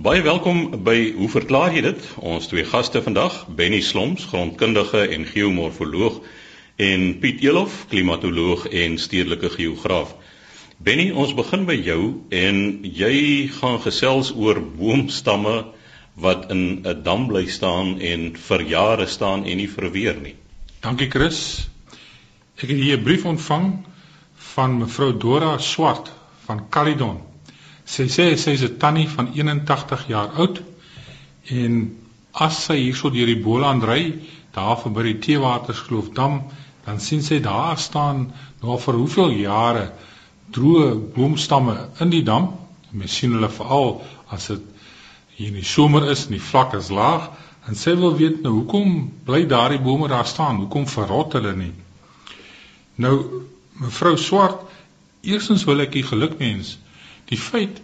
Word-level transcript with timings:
Baie 0.00 0.22
welkom 0.24 0.78
by 0.80 1.12
Hoe 1.12 1.26
verklaar 1.28 1.74
jy 1.76 1.82
dit? 1.84 2.04
Ons 2.24 2.46
twee 2.48 2.62
gaste 2.64 3.02
vandag, 3.04 3.34
Benny 3.52 3.82
Sloms, 3.84 4.22
grondkundige 4.30 5.02
en 5.12 5.26
geomorfoloog 5.28 6.22
en 6.80 7.04
Piet 7.20 7.42
Elof, 7.44 7.82
klimatoloog 7.92 8.64
en 8.72 8.96
stedelike 8.96 9.50
geograaf. 9.58 10.14
Benny, 10.80 11.10
ons 11.12 11.36
begin 11.36 11.68
by 11.68 11.76
jou 11.76 12.00
en 12.32 12.80
jy 12.80 13.12
gaan 13.58 13.76
gesels 13.84 14.32
oor 14.32 14.62
boomstamme 14.64 15.56
wat 16.16 16.48
in 16.48 16.80
'n 16.80 17.02
dam 17.04 17.28
bly 17.28 17.44
staan 17.52 17.98
en 18.00 18.30
vir 18.48 18.68
jare 18.72 19.06
staan 19.06 19.44
en 19.44 19.56
nie 19.60 19.68
verweer 19.68 20.16
nie. 20.16 20.36
Dankie 20.80 21.10
Chris. 21.12 21.68
Ek 22.56 22.72
het 22.72 22.78
hier 22.80 22.96
'n 22.96 23.04
brief 23.04 23.24
ontvang 23.24 23.84
van 24.56 24.78
mevrou 24.78 25.12
Dora 25.12 25.58
Swart 25.58 26.08
van 26.48 26.70
Caledon 26.70 27.28
Sy 27.90 28.06
sê 28.06 28.26
sy's 28.38 28.62
'n 28.62 28.76
tannie 28.78 29.08
van 29.08 29.32
81 29.34 30.06
jaar 30.08 30.30
oud 30.42 30.62
en 31.50 31.72
as 32.32 32.64
sy 32.66 32.76
hierso 32.78 33.10
deur 33.10 33.26
die 33.26 33.42
Boland 33.42 33.84
ry, 33.84 34.02
daar 34.54 34.78
verby 34.78 35.02
die 35.08 35.18
Teewaterskloof 35.24 36.12
dam, 36.14 36.42
dan 36.86 37.00
sien 37.00 37.22
sy 37.22 37.40
daar 37.42 37.78
staan 37.78 38.28
nou 38.62 38.78
vir 38.78 38.98
hoeveel 38.98 39.32
jare 39.42 39.90
droë 40.54 40.94
boomstamme 41.14 41.76
in 42.00 42.10
die 42.10 42.22
dam. 42.26 42.50
Mens 42.90 43.16
sien 43.18 43.34
hulle 43.34 43.50
veral 43.50 44.00
as 44.30 44.46
dit 44.50 44.62
hier 45.36 45.50
in 45.50 45.58
die 45.58 45.66
somer 45.66 46.08
is 46.10 46.26
en 46.26 46.36
die 46.36 46.46
vlak 46.50 46.74
is 46.78 46.90
laag 46.94 47.30
en 47.68 47.78
sy 47.78 47.94
wil 47.98 48.16
weet 48.18 48.42
nou 48.42 48.52
hoekom 48.60 49.10
bly 49.26 49.44
daardie 49.50 49.80
bome 49.82 50.08
daar 50.08 50.26
staan? 50.26 50.62
Hoekom 50.62 50.86
verrot 50.90 51.36
hulle 51.38 51.54
nie? 51.56 51.72
Nou 53.02 53.16
mevrou 53.80 54.16
Swart, 54.18 54.62
eerstens 55.22 55.64
wil 55.68 55.82
ek 55.84 55.94
u 55.96 56.02
gelukwens 56.06 56.76
Die 57.30 57.38
feit 57.38 57.80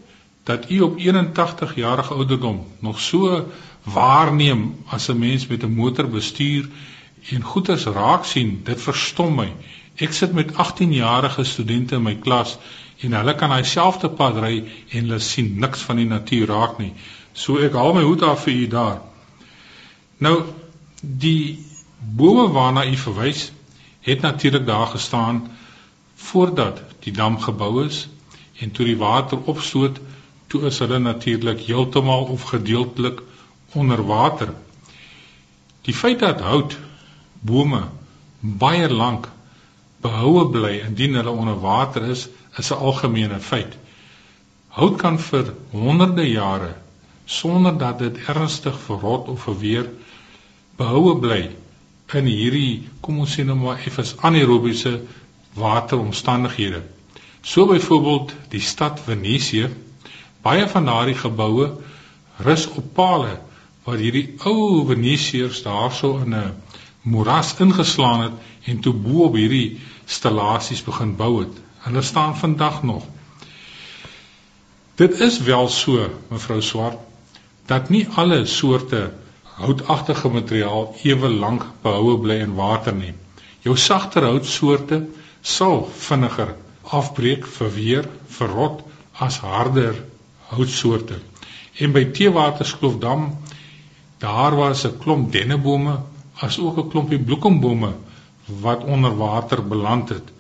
dat 0.46 0.70
u 0.70 0.80
op 0.80 0.98
81 0.98 1.74
jarige 1.74 2.14
ouderdom 2.14 2.66
nog 2.78 3.00
so 3.00 3.46
waarneem 3.82 4.76
as 4.86 5.08
'n 5.08 5.18
mens 5.18 5.46
met 5.46 5.62
'n 5.62 5.74
motor 5.74 6.08
bestuur 6.08 6.68
en 7.30 7.42
goeders 7.42 7.84
raak 7.84 8.24
sien, 8.24 8.60
dit 8.64 8.82
verstom 8.82 9.34
my. 9.34 9.52
Ek 9.96 10.12
sit 10.12 10.32
met 10.32 10.52
18-jarige 10.52 11.44
studente 11.44 11.94
in 11.94 12.02
my 12.02 12.14
klas 12.14 12.58
en 13.00 13.12
hulle 13.12 13.34
kan 13.34 13.50
hy 13.50 13.62
selfde 13.62 14.08
pad 14.08 14.38
ry 14.42 14.64
en 14.88 15.04
hulle 15.04 15.18
sien 15.18 15.58
niks 15.58 15.80
van 15.80 15.96
die 15.96 16.06
natuur 16.06 16.46
raak 16.46 16.78
nie. 16.78 16.92
So 17.32 17.58
ek 17.58 17.72
haal 17.72 17.94
my 17.94 18.02
hoed 18.02 18.22
af 18.22 18.42
vir 18.42 18.52
u 18.52 18.66
daar. 18.66 19.00
Nou 20.18 20.42
die 21.00 21.64
bome 21.98 22.48
waarna 22.52 22.86
u 22.86 22.96
verwys 22.96 23.52
het 24.00 24.20
natuurlik 24.20 24.66
daar 24.66 24.86
gestaan 24.86 25.50
voordat 26.14 26.82
die 27.00 27.12
dam 27.12 27.40
gebou 27.40 27.84
is 27.84 28.08
en 28.60 28.70
toe 28.70 28.86
die 28.86 28.96
water 28.96 29.38
opstoot, 29.44 29.98
toe 30.46 30.62
is 30.70 30.78
hulle 30.78 30.98
natuurlik 30.98 31.60
heeltemal 31.66 32.28
of 32.32 32.42
gedeeltelik 32.52 33.20
onder 33.74 34.02
water. 34.06 34.54
Die 35.86 35.94
feit 35.94 36.18
dat 36.18 36.40
hout 36.40 36.78
bome 37.40 37.82
baie 38.40 38.88
lank 38.88 39.28
behoue 40.02 40.46
bly 40.54 40.78
indien 40.86 41.14
hulle 41.18 41.30
onder 41.30 41.60
water 41.60 42.08
is, 42.14 42.28
is 42.58 42.70
'n 42.70 42.80
algemene 42.88 43.40
feit. 43.40 43.76
Hout 44.68 44.96
kan 44.96 45.18
vir 45.18 45.54
honderde 45.70 46.28
jare 46.30 46.74
sonder 47.24 47.78
dat 47.78 47.98
dit 47.98 48.18
ernstig 48.28 48.78
verrot 48.80 49.28
of 49.28 49.42
verweer 49.42 49.90
behoue 50.76 51.16
bly 51.18 51.50
in 52.14 52.28
hierdie 52.30 52.88
kom 53.00 53.18
ons 53.18 53.32
sê 53.34 53.44
nou 53.44 53.56
maar 53.58 53.80
effens 53.82 54.14
anaerobiese 54.22 55.00
wateromstandighede. 55.58 56.82
So 57.46 57.66
byvoorbeeld 57.66 58.32
die 58.50 58.60
stad 58.60 59.00
Venesië, 59.04 59.68
baie 60.42 60.64
van 60.68 60.88
daardie 60.90 61.14
geboue 61.14 61.68
rus 62.42 62.64
op 62.66 62.88
pale 62.96 63.36
wat 63.86 64.00
hierdie 64.02 64.32
ou 64.50 64.82
Venesiërs 64.88 65.60
daarso 65.62 66.16
in 66.24 66.34
'n 66.34 66.56
moeras 67.02 67.54
ingeslaan 67.62 68.22
het 68.22 68.32
en 68.72 68.80
toe 68.80 68.92
bo 69.04 69.28
op 69.28 69.38
hierdie 69.38 69.78
stellasies 70.04 70.82
begin 70.82 71.14
bou 71.16 71.38
het. 71.44 71.62
Hulle 71.86 72.02
staan 72.02 72.36
vandag 72.36 72.82
nog. 72.82 73.06
Dit 74.94 75.20
is 75.20 75.38
wel 75.38 75.68
so, 75.68 76.10
mevrou 76.28 76.60
Swart, 76.62 76.98
dat 77.66 77.88
nie 77.88 78.06
alle 78.14 78.46
soorte 78.46 79.12
houtagtige 79.42 80.28
materiaal 80.28 80.96
ewe 81.02 81.28
lank 81.28 81.66
behoue 81.82 82.18
bly 82.18 82.40
in 82.42 82.54
water 82.54 82.94
nie. 82.94 83.14
Jou 83.60 83.76
sagter 83.76 84.22
houtsoorte 84.22 85.06
sal 85.40 85.90
vinniger 85.98 86.56
afbreek, 86.90 87.46
verweer, 87.46 88.08
verrot 88.26 88.82
as 89.18 89.38
harder 89.42 89.96
houtsoorte. 90.52 91.18
En 91.78 91.92
by 91.92 92.04
Teewaterskloofdam 92.14 93.30
daar 94.22 94.54
was 94.56 94.86
'n 94.86 94.98
klomp 94.98 95.32
dennebome 95.32 96.00
as 96.40 96.58
ook 96.58 96.78
'n 96.78 96.88
klompie 96.88 97.18
bloekombome 97.18 97.92
wat 98.60 98.84
onder 98.84 99.16
water 99.16 99.66
beland 99.66 100.08
het. 100.08 100.32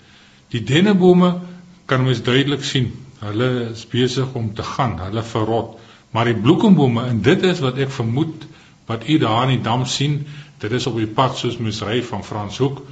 Die 0.48 0.62
dennebome 0.62 1.38
kan 1.84 2.04
mens 2.04 2.22
duidelik 2.22 2.64
sien, 2.64 2.92
hulle 3.18 3.68
is 3.70 3.86
besig 3.86 4.32
om 4.32 4.54
te 4.54 4.62
gaan, 4.62 4.98
hulle 4.98 5.22
verrot. 5.22 5.78
Maar 6.10 6.24
die 6.24 6.40
bloekombome 6.40 7.04
en 7.04 7.22
dit 7.22 7.42
is 7.42 7.58
wat 7.58 7.78
ek 7.78 7.90
vermoed 7.90 8.46
wat 8.86 9.08
u 9.08 9.18
daar 9.18 9.42
in 9.42 9.56
die 9.56 9.64
dam 9.64 9.84
sien, 9.84 10.26
dit 10.58 10.72
is 10.72 10.86
op 10.86 10.96
die 10.96 11.06
pad 11.06 11.36
soos 11.36 11.56
mens 11.58 11.82
ry 11.82 12.02
van 12.02 12.24
Franshoek 12.24 12.82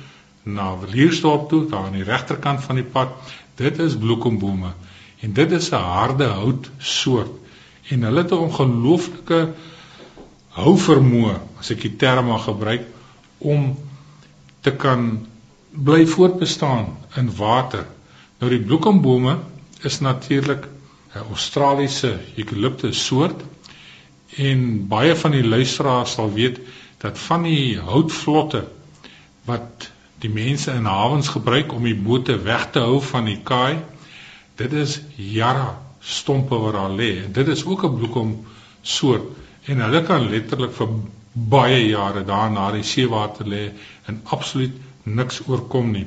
na 0.42 0.74
Vliersdorp 0.80 1.48
toe, 1.48 1.68
daar 1.68 1.86
aan 1.86 1.92
die 1.96 2.04
regterkant 2.04 2.64
van 2.64 2.74
die 2.74 2.84
pad. 2.84 3.08
Dit 3.56 3.78
is 3.78 3.96
bloekombome 3.96 4.72
en 5.20 5.32
dit 5.32 5.50
is 5.50 5.70
'n 5.70 5.74
harde 5.94 6.24
hout 6.24 6.70
soort 6.78 7.30
en 7.88 8.02
hulle 8.02 8.22
het 8.22 8.32
'n 8.32 8.44
ongelooflike 8.48 9.40
hou 10.48 10.74
vermoë 10.78 11.38
as 11.58 11.70
ek 11.70 11.80
die 11.80 11.96
term 11.96 12.26
mag 12.26 12.44
gebruik 12.44 12.86
om 13.38 13.78
te 14.60 14.72
kan 14.72 15.26
bly 15.70 16.06
voortbestaan 16.06 16.86
in 17.16 17.36
water. 17.36 17.86
Nou 18.38 18.50
die 18.50 18.62
bloekombome 18.62 19.38
is 19.82 20.00
natuurlik 20.00 20.68
'n 21.14 21.26
Australiese 21.30 22.18
eukaliptus 22.36 23.06
soort 23.06 23.42
en 24.36 24.86
baie 24.88 25.14
van 25.16 25.30
die 25.30 25.44
luisteraars 25.46 26.12
sal 26.12 26.32
weet 26.32 26.60
dat 26.98 27.18
van 27.18 27.42
die 27.42 27.78
houtvlotte 27.78 28.64
wat 29.44 29.90
die 30.24 30.32
mense 30.32 30.72
in 30.72 30.88
hawens 30.88 31.28
gebruik 31.34 31.72
om 31.76 31.84
die 31.84 31.96
bote 31.96 32.38
weg 32.46 32.70
te 32.72 32.82
hou 32.84 33.00
van 33.04 33.28
die 33.28 33.40
kaai. 33.44 33.82
Dit 34.56 34.72
is 34.72 35.00
jara 35.16 35.74
stompe 36.00 36.56
wat 36.60 36.76
daar 36.76 36.92
lê. 36.92 37.12
Dit 37.28 37.48
is 37.48 37.64
ook 37.64 37.84
'n 37.84 37.96
bloekom 37.98 38.46
soort 38.82 39.24
en 39.66 39.80
hulle 39.80 40.02
kan 40.02 40.28
letterlik 40.30 40.72
vir 40.72 40.88
baie 41.32 41.80
jare 41.88 42.24
daar 42.24 42.50
na 42.50 42.70
die 42.72 42.82
seewater 42.82 43.46
lê 43.46 43.72
en 44.06 44.20
absoluut 44.24 44.72
niks 45.02 45.40
oorkom 45.46 45.90
nie. 45.92 46.06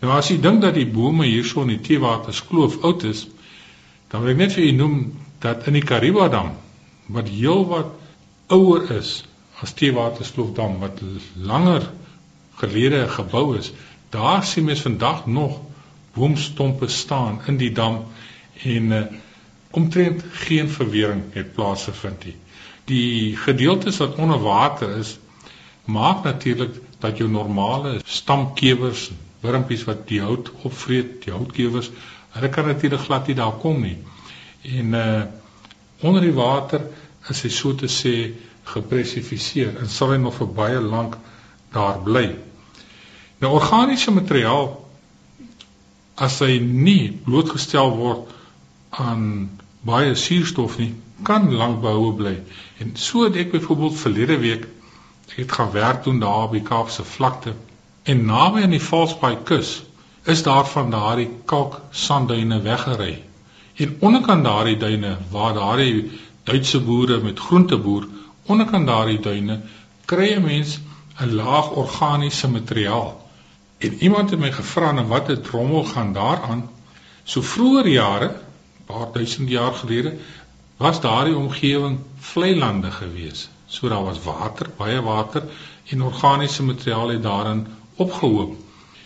Nou 0.00 0.12
as 0.16 0.28
jy 0.28 0.40
dink 0.40 0.62
dat 0.62 0.74
die 0.74 0.86
bome 0.86 1.26
hierso 1.26 1.62
in 1.62 1.68
die 1.68 1.80
Teewaters 1.80 2.42
kloof 2.46 2.82
oud 2.82 3.04
is, 3.04 3.26
dan 4.10 4.22
wil 4.22 4.30
ek 4.30 4.36
net 4.36 4.52
vir 4.52 4.64
u 4.64 4.72
noem 4.72 4.98
dat 5.40 5.66
in 5.66 5.72
die 5.72 5.84
Kariba 5.84 6.28
dam 6.28 6.52
wat 7.06 7.28
heelwat 7.28 7.92
ouer 8.48 8.90
is 8.98 9.24
as 9.62 9.72
Teewaters 9.72 10.32
kloof 10.32 10.54
dam 10.54 10.78
wat 10.80 11.00
langer 11.36 11.88
gelede 12.58 13.08
gebou 13.08 13.56
is, 13.58 13.72
daar 14.14 14.44
sien 14.44 14.64
mens 14.64 14.80
vandag 14.80 15.26
nog 15.26 15.60
boomstompe 16.14 16.88
staan 16.88 17.40
in 17.46 17.56
die 17.56 17.72
dam 17.72 18.04
en 18.62 18.90
uh, 18.90 19.02
omtrent 19.70 20.24
geen 20.32 20.68
verwering 20.68 21.22
het 21.32 21.52
plaasgevind 21.54 22.24
nie. 22.24 22.36
Die 22.84 23.36
gedeeltes 23.36 24.00
wat 24.02 24.16
onder 24.16 24.40
water 24.42 24.96
is, 24.96 25.18
maak 25.84 26.24
natuurlik 26.24 26.74
dat 26.98 27.16
jou 27.20 27.30
normale 27.30 27.98
stamkewers, 28.04 29.10
wurmpies 29.40 29.84
wat 29.86 30.06
die 30.08 30.20
hout 30.20 30.50
opvreet, 30.66 31.20
die 31.24 31.32
houtkewers, 31.32 31.90
hulle 32.34 32.48
kan 32.48 32.66
natuurlik 32.66 33.04
glad 33.06 33.28
nie 33.28 33.36
daar 33.38 33.58
kom 33.62 33.82
nie. 33.84 33.98
En 34.62 34.94
uh 34.94 35.20
onder 35.98 36.22
die 36.22 36.34
water 36.34 36.84
is 37.26 37.40
hy 37.42 37.48
so 37.50 37.74
te 37.74 37.88
sê 37.90 38.12
gepressifiseer 38.70 39.80
en 39.80 39.88
sal 39.90 40.12
hy 40.12 40.18
nog 40.22 40.36
vir 40.38 40.50
baie 40.54 40.78
lank 40.78 41.16
daar 41.74 41.98
bly. 42.04 42.28
Nou 43.38 43.52
organiese 43.54 44.10
materiaal 44.10 44.72
as 46.18 46.40
hy 46.42 46.58
nie 46.58 47.12
blootgestel 47.24 47.92
word 47.94 48.32
aan 48.98 49.50
baie 49.86 50.14
suurstof 50.18 50.78
nie, 50.80 50.94
kan 51.22 51.46
lank 51.54 51.80
behoue 51.82 52.14
bly. 52.18 52.34
En 52.82 52.96
so 52.98 53.24
het 53.26 53.36
ek 53.38 53.52
byvoorbeeld 53.54 54.00
verlede 54.00 54.38
week 54.42 54.66
ek 55.28 55.36
het 55.44 55.52
gaan 55.52 55.70
werk 55.70 56.02
doen 56.04 56.18
daar 56.18 56.48
die 56.50 56.64
Kaapse 56.66 57.04
vlakte 57.04 57.54
en 58.08 58.24
naby 58.26 58.64
aan 58.64 58.74
die 58.74 58.82
Valsbaai 58.82 59.44
kus 59.44 59.82
is 60.24 60.42
daar 60.42 60.66
van 60.66 60.90
daardie 60.90 61.28
kalk 61.44 61.80
sandduine 61.90 62.60
weggery. 62.64 63.22
En 63.76 63.96
onderkant 64.00 64.44
daardie 64.44 64.76
duine 64.76 65.16
waar 65.30 65.54
daardie 65.54 66.10
Duitse 66.48 66.80
boere 66.80 67.20
met 67.20 67.38
groenteboer 67.38 68.08
onderkant 68.46 68.86
daardie 68.86 69.20
duine 69.20 69.60
kry 70.04 70.28
'n 70.34 70.44
mens 70.44 70.78
'n 71.20 71.34
laag 71.34 71.70
organiese 71.70 72.48
materiaal 72.48 73.17
En 73.78 73.94
iemand 74.02 74.30
het 74.30 74.38
my 74.38 74.52
gevra 74.52 74.92
na 74.92 75.04
wat 75.04 75.26
het 75.26 75.46
rommel 75.46 75.84
gaan 75.84 76.12
daaraan? 76.12 76.70
So 77.24 77.42
vroeër 77.42 77.88
jare, 77.88 78.30
paar 78.86 79.12
duisend 79.12 79.48
jaar 79.48 79.74
gelede, 79.74 80.16
was 80.76 81.00
daardie 81.00 81.36
omgewing 81.36 81.98
vlei 82.18 82.56
lande 82.58 82.90
gewees. 82.90 83.48
So 83.66 83.88
daar 83.88 84.04
was 84.04 84.22
water, 84.22 84.70
baie 84.76 85.02
water 85.02 85.42
en 85.86 86.02
organiese 86.02 86.62
materiaal 86.62 87.08
het 87.08 87.22
daarin 87.22 87.66
opgehoop. 87.94 88.56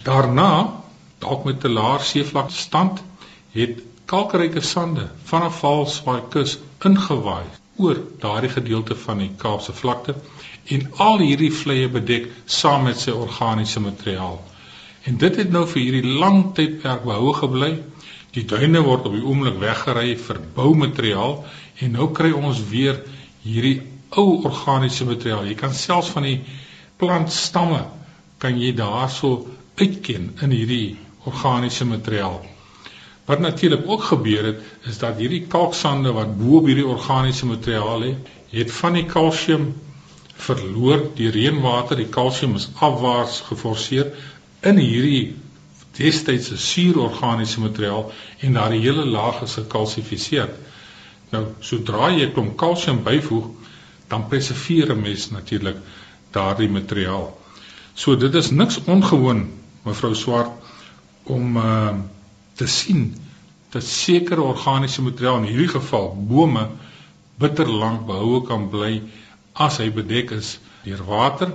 Daarna, 0.02 0.82
dalk 1.18 1.44
met 1.44 1.64
'n 1.64 1.72
laer 1.72 2.00
seevlak 2.00 2.50
stand, 2.50 3.02
het 3.50 3.82
kalkryke 4.04 4.60
sande 4.60 5.08
van 5.24 5.44
'n 5.44 5.50
valswaai 5.50 6.22
kus 6.28 6.58
ingewaai 6.84 7.44
oor 7.76 8.00
daardie 8.18 8.50
gedeelte 8.50 8.96
van 8.96 9.18
die 9.18 9.30
Kaapse 9.36 9.72
vlakte 9.72 10.14
en 10.64 10.92
al 10.96 11.18
hierdie 11.18 11.52
vleie 11.52 11.88
bedek 11.88 12.30
saam 12.44 12.82
met 12.82 13.00
sy 13.00 13.10
organiese 13.10 13.80
materiaal. 13.80 14.40
En 15.08 15.16
dit 15.18 15.36
het 15.36 15.50
nou 15.50 15.64
vir 15.66 15.82
hierdie 15.82 16.18
lang 16.20 16.52
tydperk 16.54 17.02
behou 17.06 17.32
gebly. 17.34 17.72
Die 18.32 18.44
duine 18.48 18.82
word 18.86 19.08
op 19.08 19.16
die 19.16 19.24
oomblik 19.24 19.58
weggery 19.60 20.14
vir 20.16 20.38
boumateriaal 20.56 21.40
en 21.82 21.96
nou 21.96 22.08
kry 22.16 22.30
ons 22.32 22.60
weer 22.70 23.00
hierdie 23.42 23.80
ou 24.16 24.42
organiese 24.46 25.08
materiaal. 25.08 25.48
Jy 25.48 25.56
kan 25.58 25.74
selfs 25.74 26.12
van 26.14 26.28
die 26.28 26.38
plantstamme 27.00 27.82
kan 28.42 28.58
jy 28.58 28.72
daarso 28.78 29.34
uitken 29.80 30.32
in 30.42 30.54
hierdie 30.54 30.96
organiese 31.26 31.86
materiaal. 31.88 32.40
Wat 33.26 33.40
natuurlik 33.40 33.86
ook 33.86 34.02
gebeur 34.02 34.44
het, 34.50 34.62
is 34.90 34.98
dat 34.98 35.18
hierdie 35.18 35.46
kalksande 35.50 36.12
wat 36.14 36.34
bo 36.38 36.58
op 36.58 36.66
hierdie 36.66 36.86
organiese 36.86 37.46
materiaal 37.46 38.02
lê, 38.02 38.12
het 38.50 38.72
van 38.80 38.98
die 38.98 39.06
kalsium 39.06 39.72
verloor. 40.42 41.06
Die 41.18 41.30
reënwater, 41.30 42.00
die 42.00 42.10
kalsium 42.10 42.56
is 42.58 42.68
afwaarts 42.82 43.40
geforseer 43.46 44.10
in 44.62 44.78
hierdie 44.78 45.34
destydse 45.96 46.56
suurorganiese 46.56 47.60
materiaal 47.60 48.12
en 48.40 48.56
daardie 48.56 48.80
hele 48.84 49.04
laag 49.06 49.42
is 49.46 49.58
gekalsifiseer. 49.60 50.52
Nou, 51.32 51.44
sodra 51.64 52.10
jy 52.12 52.30
klomp 52.32 52.56
kalsium 52.60 53.02
byvoeg, 53.04 53.50
dan 54.08 54.26
preserveer 54.28 54.92
'n 54.92 55.00
mens 55.00 55.30
natuurlik 55.30 55.76
daardie 56.30 56.68
materiaal. 56.68 57.30
So 57.94 58.16
dit 58.16 58.34
is 58.34 58.50
niks 58.50 58.80
ongewoon, 58.84 59.50
mevrou 59.84 60.14
Swart, 60.14 60.52
om 61.24 61.56
uh, 61.56 61.94
te 62.54 62.66
sien 62.66 63.14
dat 63.70 63.84
sekere 63.84 64.40
organiese 64.40 65.02
materiaal 65.02 65.38
in 65.42 65.48
hierdie 65.48 65.68
geval 65.68 66.12
bome 66.28 66.66
bitter 67.38 67.68
lank 67.68 68.06
behoue 68.06 68.42
kan 68.46 68.68
bly 68.70 69.02
as 69.52 69.78
hy 69.80 69.90
bedek 69.90 70.30
is 70.36 70.58
deur 70.84 71.04
water 71.08 71.52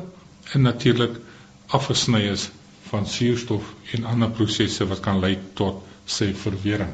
en 0.53 0.61
natuurlik 0.61 1.19
afgesny 1.67 2.23
is 2.31 2.49
van 2.91 3.07
suurstof 3.07 3.73
en 3.97 4.07
ander 4.13 4.29
prosesse 4.29 4.87
wat 4.87 5.03
kan 5.03 5.19
lei 5.23 5.37
tot 5.59 5.83
sy 6.05 6.31
verwering. 6.33 6.93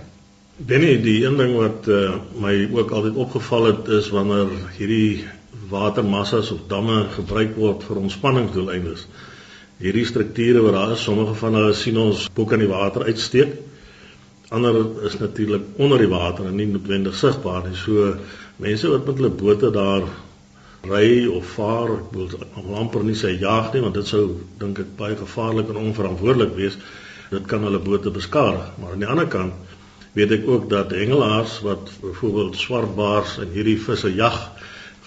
Benny, 0.58 0.98
die 1.02 1.24
een 1.26 1.38
ding 1.38 1.56
wat 1.58 1.88
uh, 1.90 2.16
my 2.38 2.54
ook 2.74 2.92
altyd 2.94 3.16
opgeval 3.24 3.72
het 3.72 3.88
is 3.98 4.10
wanneer 4.14 4.52
hierdie 4.78 5.26
watermassas 5.70 6.52
of 6.54 6.68
damme 6.70 7.08
gebruik 7.16 7.56
word 7.58 7.86
vir 7.88 8.02
ontspanningsdoeleindes. 8.04 9.08
Hierdie 9.82 10.06
strukture 10.06 10.62
wat 10.62 10.78
daar 10.78 10.94
is, 10.94 11.06
sommige 11.06 11.34
van 11.40 11.58
hulle 11.58 11.74
sien 11.78 11.98
ons 11.98 12.28
bo 12.34 12.46
kan 12.50 12.62
die 12.62 12.70
water 12.70 13.08
uitsteek. 13.10 13.56
Ander 14.54 14.78
is 15.10 15.18
natuurlik 15.18 15.66
onder 15.82 16.04
die 16.04 16.12
water 16.12 16.46
en 16.46 16.60
nie 16.60 16.70
noodwendig 16.70 17.18
sigbaar 17.18 17.66
nie. 17.66 17.78
So 17.78 18.14
mense 18.62 18.94
wat 18.94 19.10
met 19.10 19.22
hulle 19.22 19.34
bote 19.34 19.74
daar 19.74 20.06
ry 20.84 21.28
of 21.32 21.48
vaar, 21.56 21.94
ek 21.96 22.56
wil 22.60 22.76
amper 22.76 23.06
nie 23.08 23.16
sê 23.16 23.30
jag 23.40 23.72
nie 23.72 23.82
want 23.86 23.96
dit 23.96 24.10
sou 24.10 24.24
dink 24.60 24.82
ek 24.84 24.90
baie 25.00 25.16
gevaarlik 25.16 25.70
en 25.72 25.80
onverantwoordelik 25.80 26.58
wees. 26.58 26.76
Dit 27.32 27.46
kan 27.48 27.64
hulle 27.64 27.80
bote 27.80 28.12
beskadig. 28.12 28.66
Maar 28.78 28.92
aan 28.92 29.06
die 29.06 29.08
ander 29.08 29.30
kant 29.32 29.54
weet 30.18 30.34
ek 30.36 30.48
ook 30.48 30.66
dat 30.70 30.92
hengelaars 30.92 31.62
wat 31.66 31.88
byvoorbeeld 32.02 32.60
swartbaars 32.60 33.38
en 33.42 33.54
hierdie 33.56 33.80
visse 33.80 34.12
jag 34.14 34.36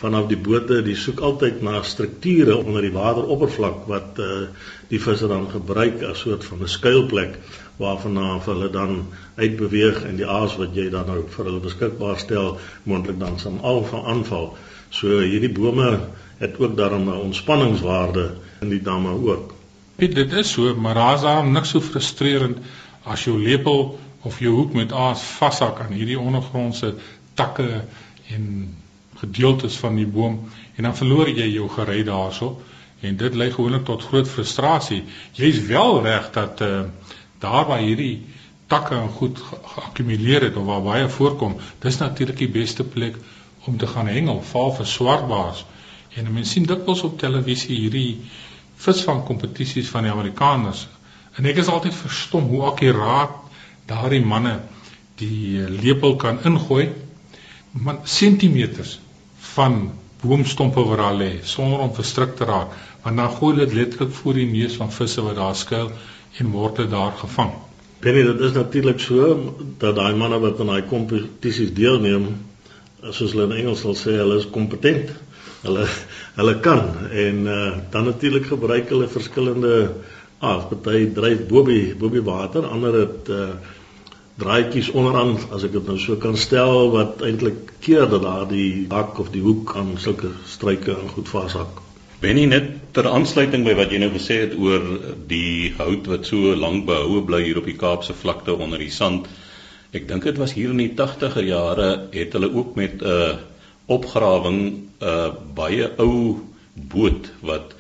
vanaf 0.01 0.31
die 0.31 0.39
bote, 0.41 0.81
die 0.85 0.97
soek 0.97 1.21
altyd 1.25 1.61
na 1.65 1.83
strukture 1.85 2.57
onder 2.57 2.85
die 2.85 2.93
wateroppervlak 2.93 3.85
wat 3.89 4.19
uh, 4.21 4.47
die 4.89 5.01
visse 5.01 5.29
dan 5.29 5.45
gebruik 5.53 6.03
as 6.09 6.25
soort 6.25 6.45
van 6.45 6.65
'n 6.65 6.73
skuilplek 6.73 7.37
waarvandaan 7.81 8.41
hulle 8.49 8.71
dan 8.73 9.07
uitbeweeg 9.37 10.03
en 10.09 10.17
die 10.17 10.29
aas 10.29 10.57
wat 10.57 10.73
jy 10.77 10.89
dan 10.89 11.07
nou 11.13 11.21
vir 11.37 11.45
hulle 11.45 11.61
beskikbaar 11.61 12.19
stel 12.19 12.57
moontlik 12.85 13.21
dan 13.21 13.39
sal 13.39 13.61
aanval. 13.61 14.57
So 14.89 15.21
hierdie 15.21 15.53
bome 15.53 16.01
het 16.39 16.59
ook 16.59 16.77
daarom 16.77 17.09
'n 17.09 17.21
ontspanningswaarde 17.29 18.35
in 18.61 18.69
die 18.69 18.83
damme 18.83 19.11
ook. 19.11 19.55
Piet, 19.97 20.15
dit 20.15 20.33
is 20.33 20.51
so, 20.53 20.75
maar 20.75 20.95
daar's 20.95 21.21
daarom 21.21 21.53
niks 21.53 21.69
so 21.69 21.81
frustrerend 21.81 22.59
as 23.05 23.25
jou 23.25 23.43
lepel 23.43 23.99
of 24.23 24.39
jou 24.39 24.55
hoek 24.55 24.73
met 24.73 24.93
aas 24.93 25.23
vashak 25.23 25.81
aan 25.81 25.93
hierdie 25.93 26.19
ondergrondse 26.19 26.95
takke 27.35 27.85
en 28.35 28.75
gedeeltes 29.17 29.77
van 29.77 29.97
die 29.97 30.07
boom 30.07 30.49
en 30.77 30.83
dan 30.83 30.97
verloor 30.97 31.29
jy 31.29 31.47
jou 31.53 31.69
gery 31.69 32.03
daarso 32.05 32.61
en 33.01 33.17
dit 33.17 33.35
lei 33.35 33.51
gewoonlik 33.53 33.85
tot 33.85 34.03
groot 34.03 34.29
frustrasie. 34.29 35.05
Jy's 35.33 35.61
wel 35.69 36.03
reg 36.03 36.31
dat 36.33 36.61
uh, 36.61 36.81
daar 37.39 37.67
waar 37.67 37.85
hierdie 37.85 38.27
takke 38.67 38.95
en 38.95 39.09
goed 39.09 39.39
geakkumuleer 39.39 40.49
het 40.49 40.57
of 40.57 40.65
waar 40.65 40.83
baie 40.83 41.09
voorkom, 41.09 41.57
dis 41.79 41.99
natuurlik 41.99 42.39
die 42.39 42.51
beste 42.51 42.85
plek 42.85 43.19
om 43.67 43.79
te 43.79 43.87
gaan 43.87 44.09
hengel, 44.11 44.43
val 44.53 44.73
vir 44.77 44.87
swartbaars. 44.87 45.65
En 46.17 46.33
mense 46.33 46.53
sien 46.53 46.67
dikwels 46.67 47.03
op 47.07 47.19
televisie 47.21 47.77
hierdie 47.77 48.23
visvang 48.77 49.25
kompetisies 49.27 49.91
van 49.93 50.07
die 50.07 50.13
Amerikaners. 50.13 50.87
En 51.37 51.49
ek 51.49 51.61
is 51.63 51.69
altyd 51.73 51.95
verstom 51.95 52.49
hoe 52.53 52.63
akkuraat 52.71 53.35
daardie 53.87 54.25
manne 54.25 54.59
die 55.21 55.63
lepel 55.83 56.17
kan 56.21 56.41
ingooi 56.45 56.89
man 57.73 58.03
sentimeters 58.05 58.99
van 59.55 59.93
boomstompe 60.23 60.83
wat 60.89 61.01
daar 61.01 61.17
lê 61.17 61.31
sonder 61.45 61.85
om 61.85 61.95
verstrik 61.95 62.37
te 62.37 62.49
raak 62.49 62.75
want 63.05 63.21
dan 63.21 63.31
gooi 63.39 63.55
dit 63.57 63.73
letterlik 63.73 64.13
voor 64.19 64.35
die 64.41 64.49
neus 64.51 64.77
van 64.81 64.93
visse 64.93 65.23
wat 65.23 65.37
daar 65.37 65.57
skuil 65.57 65.91
en 66.41 66.51
word 66.53 66.77
dit 66.83 66.91
daar 66.91 67.13
gevang. 67.17 67.53
Penny, 68.01 68.23
dit 68.27 68.41
is 68.41 68.53
natuurlik 68.53 69.01
so 69.01 69.55
dat 69.79 69.97
daai 69.97 70.17
manne 70.21 70.41
wat 70.43 70.61
aan 70.61 70.73
daai 70.73 70.89
kompetisies 70.91 71.73
deelneem 71.75 72.27
soos 73.13 73.33
hulle 73.35 73.47
in 73.51 73.57
Engels 73.61 73.85
sal 73.85 73.97
sê, 73.99 74.17
hulle 74.21 74.41
is 74.41 74.51
kompetent. 74.51 75.13
Hulle 75.63 75.87
hulle 76.37 76.55
kan 76.65 76.83
en 77.11 77.47
uh, 77.49 77.73
dan 77.91 78.11
natuurlik 78.11 78.51
gebruik 78.53 78.91
hulle 78.93 79.09
verskillende 79.09 79.73
ah, 80.45 80.67
party 80.69 81.07
dryf 81.17 81.47
bobie 81.49 81.95
bobie 81.97 82.23
water, 82.23 82.67
ander 82.69 82.99
het 83.01 83.31
uh, 83.33 83.49
draaitjies 84.37 84.91
onderaan 84.93 85.39
as 85.57 85.65
ek 85.65 85.73
dit 85.79 85.89
nou 85.89 85.97
so 86.01 86.19
kan 86.21 86.37
stel 86.37 86.91
wat 86.93 87.25
eintlik 87.25 87.73
keer 87.81 88.05
dat 88.11 88.23
daar 88.23 88.45
die 88.51 88.85
dak 88.91 89.17
of 89.23 89.33
die 89.33 89.43
hoek 89.45 89.73
aan 89.81 89.97
sulke 90.03 90.35
struike 90.45 90.93
en 90.93 91.09
goed 91.15 91.31
vashak. 91.33 91.81
Benny 92.21 92.45
net 92.49 92.69
ter 92.97 93.09
aansluiting 93.09 93.65
by 93.65 93.75
wat 93.77 93.91
jy 93.93 94.01
nou 94.03 94.11
gesê 94.13 94.43
het 94.45 94.55
oor 94.57 94.85
die 95.29 95.73
hout 95.79 96.07
wat 96.13 96.29
so 96.29 96.53
lank 96.57 96.87
behoue 96.89 97.25
bly 97.29 97.43
hier 97.45 97.61
op 97.61 97.69
die 97.69 97.77
Kaapse 97.81 98.17
vlakte 98.17 98.57
onder 98.57 98.81
die 98.81 98.93
sand. 98.93 99.29
Ek 99.97 100.09
dink 100.09 100.27
dit 100.29 100.37
was 100.37 100.53
hier 100.53 100.73
in 100.75 100.83
die 100.83 100.93
80er 100.99 101.45
jare 101.47 101.89
het 102.13 102.35
hulle 102.37 102.51
ook 102.53 102.75
met 102.77 103.01
'n 103.01 103.07
uh, 103.17 103.37
opgrawing 103.97 104.61
'n 104.67 105.09
uh, 105.13 105.31
baie 105.55 105.89
ou 106.05 106.41
boot 106.95 107.31
wat 107.41 107.75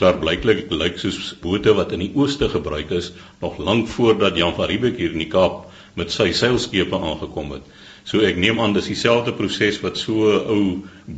klaarblyklik 0.00 0.70
lyk 0.72 0.96
soos 1.02 1.34
bote 1.42 1.74
wat 1.76 1.92
in 1.92 2.04
die 2.04 2.12
ooste 2.16 2.48
gebruik 2.48 2.90
is 2.96 3.10
nog 3.42 3.58
lank 3.58 3.88
voordat 3.88 4.36
Jan 4.36 4.54
van 4.56 4.70
Riebeeck 4.70 4.96
hier 4.96 5.12
in 5.12 5.24
die 5.24 5.32
Kaap 5.34 5.66
met 6.00 6.12
sy 6.14 6.30
seilskepe 6.32 6.96
aangekom 6.96 7.52
het. 7.56 7.66
So 8.08 8.24
ek 8.24 8.38
neem 8.40 8.60
aan 8.60 8.72
dis 8.72 8.88
dieselfde 8.88 9.34
proses 9.36 9.80
wat 9.84 9.98
so 10.00 10.30
'n 10.30 10.46
ou 10.54 10.62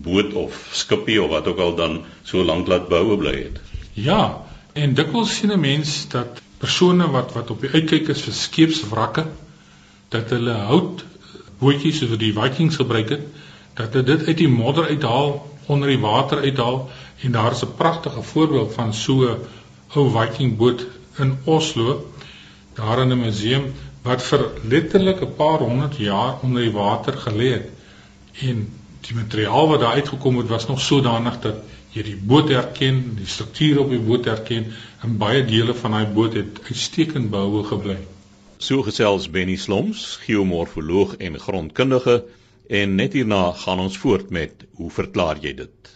boot 0.09 0.35
of 0.35 0.59
skipie 0.73 1.21
of 1.23 1.31
wat 1.31 1.47
ook 1.47 1.59
al 1.59 1.77
dan 1.77 2.01
so 2.25 2.43
lank 2.43 2.67
laat 2.67 2.89
boue 2.89 3.17
bly 3.17 3.37
het. 3.37 3.61
Ja, 3.95 4.43
en 4.75 4.95
dikwels 4.95 5.37
sien 5.37 5.53
'n 5.53 5.61
mens 5.61 6.09
dat 6.09 6.43
persone 6.59 7.11
wat 7.11 7.33
wat 7.33 7.51
op 7.51 7.61
die 7.61 7.71
uitkyk 7.71 8.09
is 8.09 8.23
vir 8.23 8.35
skeepswrakke 8.35 9.27
dat 10.13 10.31
hulle 10.35 10.57
hout 10.69 11.05
bootjies 11.63 12.03
soos 12.03 12.19
die 12.21 12.35
Vikings 12.37 12.77
gebruik 12.81 13.15
het, 13.15 13.27
dat 13.79 13.95
hulle 13.97 14.17
dit 14.17 14.27
uit 14.29 14.39
die 14.43 14.51
modder 14.51 14.91
uithaal, 14.91 15.37
onder 15.73 15.89
die 15.89 16.01
water 16.03 16.43
uithaal 16.43 16.91
en 17.23 17.33
daar 17.33 17.53
is 17.53 17.63
'n 17.65 17.75
pragtige 17.77 18.23
voorbeeld 18.23 18.75
van 18.75 18.95
so 18.95 19.25
'n 19.25 19.39
ou 19.95 20.11
Viking 20.11 20.57
boot 20.57 20.87
in 21.19 21.39
Oslo, 21.45 22.07
daar 22.75 23.01
in 23.01 23.13
'n 23.13 23.21
museum 23.21 23.73
wat 24.03 24.23
vir 24.23 24.51
letterlik 24.69 25.21
'n 25.23 25.35
paar 25.37 25.59
honderd 25.59 25.97
jaar 25.97 26.39
onder 26.43 26.63
die 26.63 26.73
water 26.73 27.13
gelê 27.13 27.49
het. 27.53 27.69
En 28.41 28.69
die 29.01 29.15
materiaal 29.15 29.69
wat 29.69 29.81
daar 29.81 29.93
uitgekom 29.93 30.37
het 30.37 30.49
was 30.49 30.67
nog 30.67 30.81
sodanig 30.81 31.41
dat 31.41 31.55
jy 31.91 32.03
die 32.03 32.17
boot 32.17 32.49
herken, 32.49 33.15
die 33.17 33.27
struktuur 33.27 33.81
op 33.81 33.91
die 33.91 33.99
boot 33.99 34.25
herken 34.25 34.67
en 35.01 35.19
baie 35.19 35.45
dele 35.45 35.75
van 35.75 35.91
daai 35.91 36.07
boot 36.07 36.35
het 36.35 36.61
uitstekend 36.69 37.31
behoue 37.31 37.65
gebly. 37.65 37.97
So 38.63 38.85
gesels 38.87 39.25
Benny 39.27 39.57
Sloms, 39.57 40.05
geomorfoloog 40.23 41.17
en 41.19 41.39
grondkundige 41.39 42.21
en 42.71 42.93
net 42.95 43.17
hierna 43.19 43.41
gaan 43.59 43.81
ons 43.83 43.97
voort 43.99 44.31
met 44.31 44.63
hoe 44.79 44.91
verklaar 44.91 45.41
jy 45.43 45.51
dit? 45.65 45.91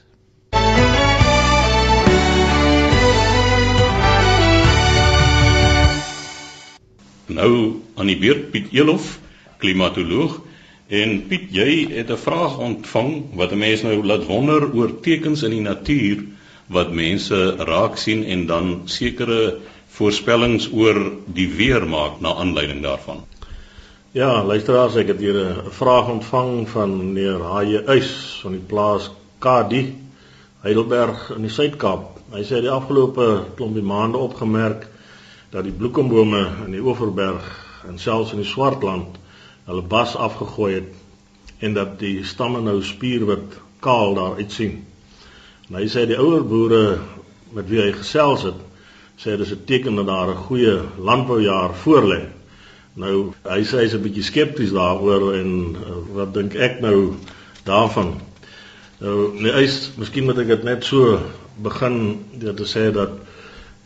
Nou 7.31 7.53
aan 7.95 8.11
die 8.11 8.19
beurt 8.19 8.51
Piet 8.51 8.75
Elof, 8.75 9.13
klimatoloog 9.63 10.41
En 10.87 11.17
Piet, 11.27 11.49
jy 11.51 11.71
het 11.91 12.11
'n 12.11 12.19
vraag 12.25 12.59
ontvang 12.59 13.35
wat 13.35 13.53
'n 13.53 13.59
mens 13.59 13.83
nou 13.83 14.05
laat 14.07 14.27
wonder 14.27 14.75
oor 14.75 15.01
tekens 15.01 15.43
in 15.43 15.51
die 15.51 15.61
natuur 15.61 16.23
wat 16.67 16.93
mense 16.93 17.57
raak 17.59 17.97
sien 17.97 18.25
en 18.25 18.47
dan 18.47 18.83
sekere 18.85 19.59
voorspellings 19.97 20.69
oor 20.73 20.99
die 21.27 21.49
weer 21.57 21.87
maak 21.89 22.21
na 22.21 22.35
aanleiding 22.35 22.83
daarvan. 22.85 23.25
Ja, 24.17 24.45
luisteraars, 24.45 24.97
ek 24.97 25.13
het 25.13 25.21
hier 25.21 25.37
'n 25.37 25.71
vraag 25.71 26.09
ontvang 26.09 26.69
van 26.69 26.97
meneer 26.97 27.41
Haie 27.41 27.83
Uys 27.89 28.41
van 28.43 28.53
die 28.53 28.67
plaas 28.67 29.11
Kadi, 29.39 29.97
Heidelberg 30.61 31.31
in 31.37 31.43
die 31.43 31.51
Suid-Kaap. 31.51 32.21
Hy 32.33 32.43
sê 32.43 32.61
die 32.61 32.71
afgelope 32.71 33.45
klompie 33.57 33.83
maande 33.83 34.19
opgemerk 34.19 34.89
dat 35.51 35.65
die 35.65 35.73
bloekombome 35.73 36.49
in 36.65 36.73
die 36.73 36.81
Oeverberg 36.81 37.45
en 37.89 37.99
selfs 37.99 38.33
in 38.33 38.43
die 38.43 38.49
Swartland 38.49 39.19
hulle 39.67 39.83
bas 39.83 40.17
afgegooi 40.17 40.75
het 40.75 40.93
en 41.59 41.75
dat 41.75 41.99
die 41.99 42.25
stamme 42.25 42.61
nou 42.61 42.83
spierwit 42.83 43.59
kaal 43.81 44.15
daar 44.15 44.35
uitsien. 44.37 44.85
En 45.69 45.79
hy 45.81 45.87
sê 45.89 46.07
die 46.07 46.19
ouer 46.19 46.45
boere 46.45 46.99
met 47.53 47.69
wie 47.69 47.81
hy 47.81 47.93
gesels 47.93 48.43
het, 48.43 48.66
sê 49.17 49.37
dis 49.37 49.53
'n 49.53 49.65
teken 49.65 49.97
dat 49.97 50.07
daar 50.07 50.29
'n 50.31 50.45
goeie 50.49 50.81
landboujaar 50.99 51.75
voorlê. 51.85 52.23
Nou 52.95 53.33
hy 53.45 53.63
sê 53.65 53.85
hy's 53.85 53.95
'n 53.95 54.03
bietjie 54.03 54.23
skepties 54.23 54.73
daaroor 54.73 55.35
en 55.35 55.77
uh, 55.77 56.15
wat 56.15 56.35
dink 56.35 56.55
ek 56.55 56.81
nou 56.81 57.15
daarvan? 57.65 58.21
Nou 59.01 59.41
nee, 59.41 59.53
hy's 59.53 59.91
miskien 59.97 60.25
moet 60.25 60.39
ek 60.39 60.47
dit 60.47 60.63
net 60.65 60.85
so 60.85 61.21
begin 61.63 62.25
deur 62.39 62.55
te 62.55 62.65
sê 62.65 62.93
dat 62.93 63.11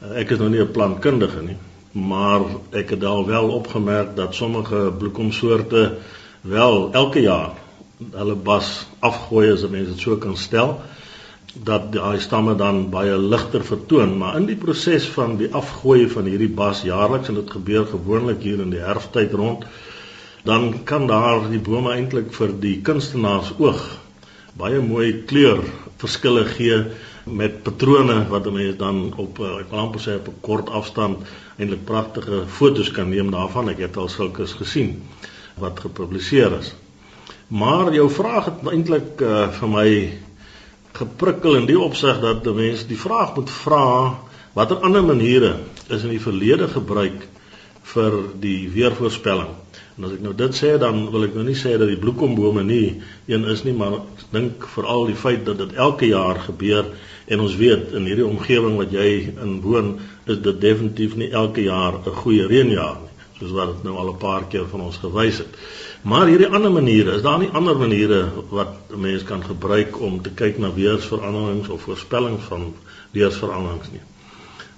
uh, 0.02 0.14
ek 0.20 0.30
is 0.30 0.38
nou 0.38 0.48
nie 0.50 0.60
'n 0.60 0.72
plantkundige 0.72 1.42
nie 1.42 1.58
maar 1.92 2.40
ek 2.70 2.90
het 2.90 3.04
al 3.04 3.26
wel 3.26 3.48
opgemerk 3.48 4.16
dat 4.16 4.34
sommige 4.34 4.92
bloekomsoorte 4.98 5.96
wel 6.40 6.92
elke 6.92 7.20
jaar 7.20 7.50
hulle 8.12 8.34
bas 8.34 8.86
afgooi 8.98 9.50
as 9.52 9.66
mense 9.68 9.90
dit 9.90 10.00
so 10.00 10.16
kan 10.16 10.36
stel 10.36 10.80
dat 11.54 11.92
daai 11.92 12.20
stamme 12.20 12.54
dan 12.54 12.90
baie 12.90 13.16
ligter 13.18 13.64
vertoon 13.64 14.16
maar 14.18 14.36
in 14.36 14.46
die 14.46 14.56
proses 14.56 15.08
van 15.16 15.36
die 15.36 15.50
afgooi 15.62 16.08
van 16.08 16.30
hierdie 16.30 16.52
bas 16.62 16.82
jaarliks 16.86 17.28
en 17.28 17.40
dit 17.40 17.50
gebeur 17.50 17.86
gewoonlik 17.86 18.42
hier 18.42 18.60
in 18.62 18.70
die 18.70 18.84
herfsttyd 18.84 19.32
rond 19.32 19.64
dan 20.44 20.84
kan 20.84 21.06
daar 21.06 21.48
die 21.50 21.60
bome 21.60 21.92
eintlik 21.92 22.32
vir 22.32 22.54
die 22.66 22.78
kunstenaars 22.86 23.52
oog 23.58 23.82
baie 24.58 24.80
mooi 24.80 25.22
kleur 25.26 25.64
verskille 26.00 26.44
gee 26.56 26.84
met 27.24 27.62
patrone 27.62 28.28
wat 28.28 28.46
'n 28.46 28.52
mens 28.52 28.76
dan 28.76 29.12
op 29.16 29.38
eh, 29.38 29.60
ek 29.60 29.70
wil 29.70 29.78
amper 29.78 30.00
sê 30.00 30.16
op 30.16 30.28
'n 30.28 30.40
kort 30.40 30.70
afstand 30.70 31.18
eintlik 31.58 31.84
pragtige 31.84 32.46
fotos 32.46 32.90
kan 32.90 33.08
neem 33.08 33.30
daarvan. 33.30 33.68
Ek 33.68 33.78
het 33.78 33.96
al 33.96 34.08
sulkes 34.08 34.52
gesien 34.52 35.02
wat 35.58 35.80
gepubliseer 35.80 36.58
is. 36.58 36.74
Maar 37.48 37.94
jou 37.94 38.10
vraag 38.10 38.44
het 38.44 38.72
eintlik 38.72 39.20
uh, 39.20 39.48
vir 39.48 39.68
my 39.68 40.12
geprikkel 40.92 41.56
in 41.56 41.66
die 41.66 41.78
opsig 41.78 42.20
dat 42.20 42.46
'n 42.46 42.54
mens 42.56 42.86
die 42.86 42.98
vraag 42.98 43.34
moet 43.34 43.50
vra 43.50 44.18
watter 44.52 44.76
ander 44.76 45.04
maniere 45.04 45.54
is 45.88 46.02
in 46.02 46.10
die 46.10 46.22
verlede 46.22 46.68
gebruik 46.68 47.26
vir 47.82 48.16
die 48.40 48.68
weervoorspelling. 48.70 49.50
En 49.96 50.06
as 50.08 50.12
ek 50.16 50.22
nou 50.24 50.32
dit 50.36 50.54
sê 50.56 50.78
dan 50.80 51.10
wil 51.12 51.26
ek 51.26 51.34
nou 51.36 51.44
nie 51.44 51.58
sê 51.58 51.76
dat 51.78 51.90
die 51.90 51.98
bloekombome 52.00 52.62
nie 52.64 53.02
een 53.26 53.44
is 53.52 53.64
nie, 53.66 53.74
maar 53.76 53.98
ek 53.98 54.24
dink 54.32 54.66
veral 54.74 55.06
die 55.10 55.18
feit 55.18 55.44
dat 55.44 55.58
dit 55.58 55.74
elke 55.76 56.06
jaar 56.10 56.40
gebeur 56.46 56.88
en 57.30 57.44
ons 57.44 57.56
weet 57.60 57.92
in 57.98 58.08
hierdie 58.08 58.26
omgewing 58.26 58.78
wat 58.80 58.94
jy 58.94 59.10
in 59.42 59.60
woon, 59.64 59.98
is 60.26 60.40
dit 60.42 60.60
definitief 60.60 61.16
nie 61.20 61.30
elke 61.30 61.62
jaar 61.66 62.00
'n 62.00 62.16
goeie 62.22 62.46
reënjaar 62.46 62.96
nie, 63.02 63.12
soos 63.38 63.52
wat 63.58 63.74
dit 63.74 63.84
nou 63.84 63.96
al 63.96 64.10
'n 64.14 64.18
paar 64.18 64.48
keer 64.48 64.66
van 64.66 64.80
ons 64.80 64.96
gewys 64.96 65.38
het. 65.38 65.52
Maar 66.02 66.26
hierdie 66.26 66.48
ander 66.48 66.72
maniere, 66.72 67.12
is 67.18 67.22
daar 67.22 67.38
nie 67.38 67.50
ander 67.52 67.76
maniere 67.76 68.20
wat 68.48 68.92
'n 68.92 69.00
mens 69.00 69.22
kan 69.22 69.42
gebruik 69.44 70.00
om 70.00 70.22
te 70.22 70.30
kyk 70.30 70.58
na 70.58 70.72
weersveranderings 70.72 71.68
of 71.68 71.82
voorspellings 71.82 72.44
van 72.44 72.74
weersveranderings 73.10 73.90
nie? 73.92 74.00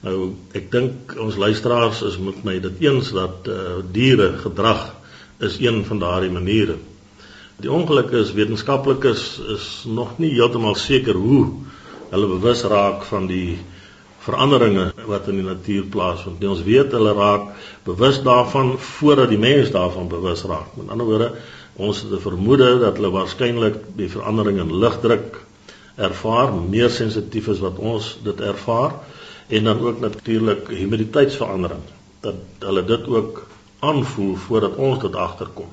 Nou, 0.03 0.35
ek 0.53 0.71
dink 0.71 1.15
ons 1.19 1.37
luisteraars 1.37 2.03
is 2.03 2.19
met 2.19 2.45
my 2.45 2.61
dit 2.61 2.81
eens 2.81 3.13
dat 3.13 3.47
uh, 3.47 3.55
diere 3.93 4.33
gedrag 4.39 4.95
is 5.39 5.61
een 5.61 5.85
van 5.85 5.99
daardie 5.99 6.31
maniere. 6.31 6.77
Die 7.63 7.71
ongeluk 7.71 8.11
is 8.11 8.33
wetenskaplikes 8.33 9.39
is 9.39 9.85
nog 9.87 10.19
nie 10.19 10.33
heeltemal 10.35 10.75
seker 10.75 11.15
hoe 11.15 11.53
hulle 12.11 12.27
bewus 12.27 12.63
raak 12.63 13.05
van 13.05 13.27
die 13.27 13.59
veranderinge 14.23 14.93
wat 15.07 15.29
in 15.29 15.41
die 15.41 15.47
natuur 15.47 15.89
plaasvind. 15.91 16.41
Nee, 16.41 16.51
ons 16.51 16.63
weet 16.67 16.93
hulle 16.95 17.15
raak 17.17 17.49
bewus 17.87 18.21
daarvan 18.23 18.77
voordat 18.79 19.33
die 19.33 19.41
mens 19.43 19.73
daarvan 19.75 20.09
bewus 20.09 20.45
raak. 20.49 20.77
Met 20.79 20.93
ander 20.95 21.07
woorde, 21.07 21.33
ons 21.77 22.03
het 22.03 22.13
'n 22.13 22.23
vermoede 22.23 22.79
dat 22.79 22.97
hulle 22.97 23.11
waarskynlik 23.11 23.81
die 23.97 24.09
verandering 24.09 24.61
in 24.61 24.77
lugdruk 24.79 25.41
ervaar, 25.97 26.53
meer 26.55 26.91
sensitief 26.91 27.49
is 27.49 27.59
wat 27.59 27.79
ons 27.79 28.19
dit 28.23 28.41
ervaar 28.41 28.93
en 29.49 29.65
dan 29.65 29.81
ook 29.81 30.01
natuurlik 30.01 30.69
humiditeitsverandering 30.69 31.81
dat 32.21 32.35
hulle 32.59 32.85
dit 32.85 33.07
ook 33.07 33.47
aanvoel 33.79 34.35
voordat 34.37 34.77
ons 34.77 35.01
dit 35.03 35.15
agterkom. 35.15 35.69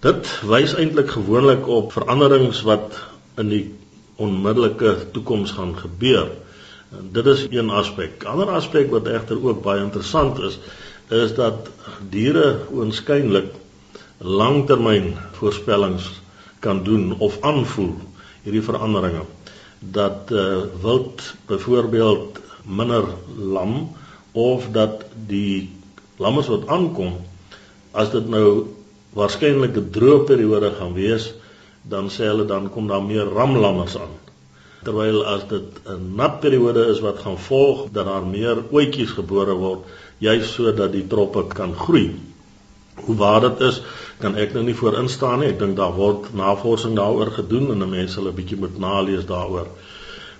Dit 0.00 0.30
wys 0.48 0.74
eintlik 0.74 1.10
gewoonlik 1.10 1.66
op 1.68 1.92
veranderings 1.92 2.62
wat 2.62 2.96
in 3.36 3.48
die 3.48 3.64
onmiddellike 4.16 5.10
toekoms 5.12 5.50
gaan 5.50 5.74
gebeur. 5.76 6.30
Dit 6.90 7.26
is 7.26 7.46
een 7.50 7.70
aspek. 7.70 8.24
Ander 8.26 8.48
aspek 8.50 8.90
wat 8.90 9.06
egter 9.06 9.38
ook 9.38 9.62
baie 9.62 9.82
interessant 9.82 10.38
is, 10.42 10.58
is 11.14 11.34
dat 11.34 11.68
diere 12.10 12.66
oënskynlik 12.74 13.52
langtermyn 14.18 15.12
voorspellings 15.38 16.08
kan 16.58 16.82
doen 16.82 17.14
of 17.18 17.38
aanvoel 17.46 17.94
hierdie 18.42 18.64
veranderinge. 18.66 19.22
Dat 19.78 20.32
uh, 20.34 20.66
wild 20.82 21.22
byvoorbeeld 21.46 22.40
minder 22.66 23.06
lam 23.38 23.94
of 24.32 24.66
dat 24.74 25.06
die 25.30 25.70
lammers 26.18 26.50
wat 26.50 26.66
aankom 26.66 27.14
as 27.90 28.10
dit 28.10 28.26
nou 28.28 28.66
waarskynlik 29.14 29.78
'n 29.78 29.90
droë 29.94 30.26
periode 30.26 30.74
gaan 30.78 30.92
wees 30.94 31.30
dan 31.82 32.10
sê 32.10 32.26
hulle 32.30 32.46
dan 32.46 32.70
kom 32.70 32.86
daar 32.86 33.02
meer 33.02 33.30
ramlammers 33.38 33.96
aan 33.96 34.14
terwyl 34.84 35.24
as 35.26 35.46
dit 35.48 35.80
'n 35.94 36.16
nat 36.16 36.40
periode 36.40 36.86
is 36.92 37.00
wat 37.00 37.18
gaan 37.24 37.38
volg 37.38 37.86
dat 37.92 38.06
daar 38.06 38.26
meer 38.26 38.62
oetjies 38.72 39.12
gebore 39.18 39.54
word 39.54 39.84
juis 40.18 40.52
sodat 40.54 40.92
die 40.92 41.06
troppe 41.06 41.46
kan 41.54 41.74
groei 41.74 42.10
hoe 43.04 43.16
waar 43.16 43.40
dit 43.40 43.60
is 43.60 43.82
kan 44.18 44.36
ek 44.36 44.52
nou 44.54 44.64
nie 44.64 44.74
voor 44.74 44.98
instaan 44.98 45.40
nie 45.40 45.48
ek 45.48 45.58
dink 45.58 45.76
daar 45.76 45.96
word 45.96 46.34
navorsing 46.34 46.96
daaroor 46.96 47.30
gedoen 47.30 47.70
en 47.72 47.88
mense 47.88 48.20
hulle 48.20 48.32
bietjie 48.32 48.58
moet 48.58 48.78
nalees 48.78 49.26
daaroor 49.26 49.68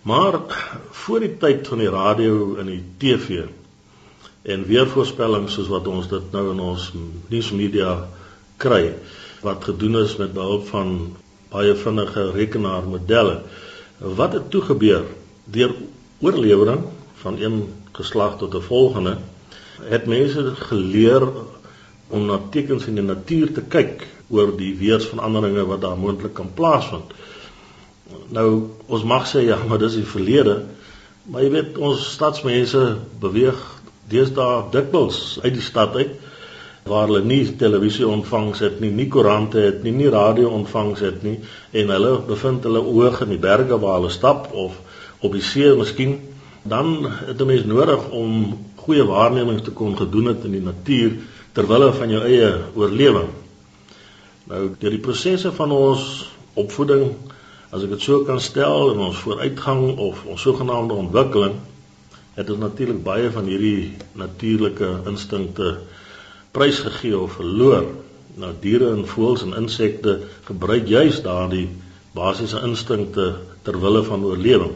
maar 0.03 0.41
voor 1.05 1.21
die 1.21 1.37
tyd 1.39 1.69
van 1.69 1.79
die 1.79 1.93
radio 1.93 2.57
en 2.57 2.67
die 2.67 2.85
TV 2.99 3.45
en 4.43 4.65
weervoorspellings 4.67 5.55
soos 5.55 5.69
wat 5.69 5.87
ons 5.87 6.09
dit 6.09 6.33
nou 6.33 6.51
in 6.53 6.61
ons 6.61 6.93
nuusmedia 7.29 7.97
kry 8.57 8.95
wat 9.45 9.65
gedoen 9.65 10.01
is 10.01 10.17
met 10.17 10.33
behulp 10.37 10.69
van 10.69 10.95
baie 11.51 11.75
vinnige 11.75 12.31
rekenaarmodelle. 12.35 13.41
Wat 14.01 14.33
het 14.33 14.51
toe 14.51 14.63
gebeur 14.63 15.05
deur 15.45 15.75
oorlewering 16.21 16.85
van 17.21 17.41
een 17.41 17.69
geslag 17.93 18.39
tot 18.39 18.55
'n 18.55 18.61
volgende 18.61 19.17
het 19.83 20.07
mense 20.07 20.55
geleer 20.55 21.29
om 22.09 22.27
na 22.27 22.41
tekens 22.51 22.87
in 22.87 22.95
die 22.95 23.05
natuur 23.05 23.53
te 23.53 23.63
kyk 23.63 24.07
oor 24.29 24.57
die 24.57 24.77
weersveranderinge 24.77 25.67
wat 25.67 25.81
daar 25.81 25.99
moontlik 25.99 26.33
kan 26.35 26.51
plaasvind. 26.55 27.13
Nou 28.29 28.71
ons 28.87 29.05
mag 29.05 29.29
sê 29.29 29.45
ja, 29.45 29.59
maar 29.69 29.79
dis 29.79 29.95
die 29.95 30.07
verlede. 30.07 30.65
Maar 31.23 31.43
jy 31.43 31.51
weet 31.51 31.79
ons 31.79 32.13
stadsmense 32.13 32.99
beweeg 33.21 33.61
deesdae 34.09 34.71
dikwels 34.71 35.39
uit 35.43 35.53
die 35.53 35.63
stad 35.63 35.95
uit 35.97 36.11
waar 36.91 37.07
hulle 37.07 37.23
nie 37.25 37.45
televisie 37.57 38.07
ontvangs 38.09 38.61
het 38.65 38.81
nie, 38.83 38.91
nie 38.91 39.07
koerante 39.09 39.63
het 39.63 39.85
nie, 39.87 39.93
nie 39.95 40.11
radio 40.11 40.51
ontvangs 40.57 41.03
het 41.07 41.23
nie 41.27 41.37
en 41.77 41.93
hulle 41.95 42.17
bevind 42.27 42.67
hulle 42.67 42.83
oog 42.83 43.21
in 43.25 43.35
die 43.37 43.43
berge 43.43 43.79
waar 43.79 44.01
hulle 44.01 44.11
stap 44.15 44.51
of 44.53 44.79
op 45.21 45.37
die 45.37 45.45
see 45.45 45.71
miskien, 45.77 46.19
dan 46.63 47.07
het 47.27 47.41
'n 47.41 47.47
mens 47.47 47.65
nodig 47.65 48.09
om 48.11 48.59
goeie 48.77 49.05
waarnemings 49.05 49.63
te 49.63 49.71
kon 49.71 49.97
gedoen 49.97 50.27
het 50.27 50.45
in 50.45 50.53
die 50.53 50.65
natuur 50.65 51.13
ter 51.53 51.67
wille 51.67 51.93
van 51.93 52.11
jou 52.11 52.23
eie 52.25 52.55
oorlewing. 52.75 53.29
Nou 54.45 54.71
deur 54.79 54.91
die 54.91 55.05
prosesse 55.05 55.53
van 55.53 55.71
ons 55.71 56.31
opvoeding, 56.55 57.13
as 57.71 57.83
ek 57.83 57.91
dit 57.91 58.01
so 58.01 58.25
kan 58.25 58.41
stel, 58.41 58.93
in 58.93 58.99
ons 58.99 59.17
vooruitgang 59.17 59.99
of 59.99 60.25
ons 60.27 60.43
sogenaamde 60.43 60.95
ontwikkeling 60.95 61.55
het 62.35 62.51
ons 62.51 62.59
natuurlik 62.59 63.03
baie 63.03 63.31
van 63.31 63.45
hierdie 63.45 63.97
natuurlike 64.13 64.89
instinkte 65.07 65.79
prysgegee 66.51 67.19
of 67.19 67.33
verloor. 67.39 67.87
Nou 68.41 68.53
diere 68.61 68.91
en 68.95 69.07
voëls 69.07 69.43
en 69.47 69.57
insekte 69.63 70.21
gebruik 70.49 70.89
juis 70.89 71.23
daardie 71.23 71.69
basiese 72.15 72.63
instinkte 72.67 73.35
ter 73.63 73.81
wille 73.81 74.03
van 74.07 74.25
oorlewing. 74.25 74.75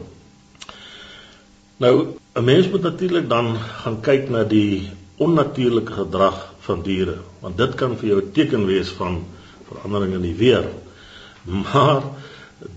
Nou 1.82 1.94
'n 2.34 2.44
mens 2.44 2.68
moet 2.68 2.82
natuurlik 2.82 3.28
dan 3.28 3.56
gaan 3.56 4.00
kyk 4.00 4.28
na 4.28 4.44
die 4.44 4.90
onnatuurlike 5.16 5.92
gedrag 5.92 6.54
van 6.66 6.82
diere, 6.82 7.16
want 7.40 7.56
dit 7.56 7.74
kan 7.74 7.96
vir 7.96 8.08
jou 8.08 8.20
'n 8.22 8.32
teken 8.32 8.66
wees 8.66 8.88
van 8.88 9.24
verandering 9.68 10.14
in 10.14 10.22
die 10.22 10.34
weer. 10.34 10.64
Maar 11.64 12.02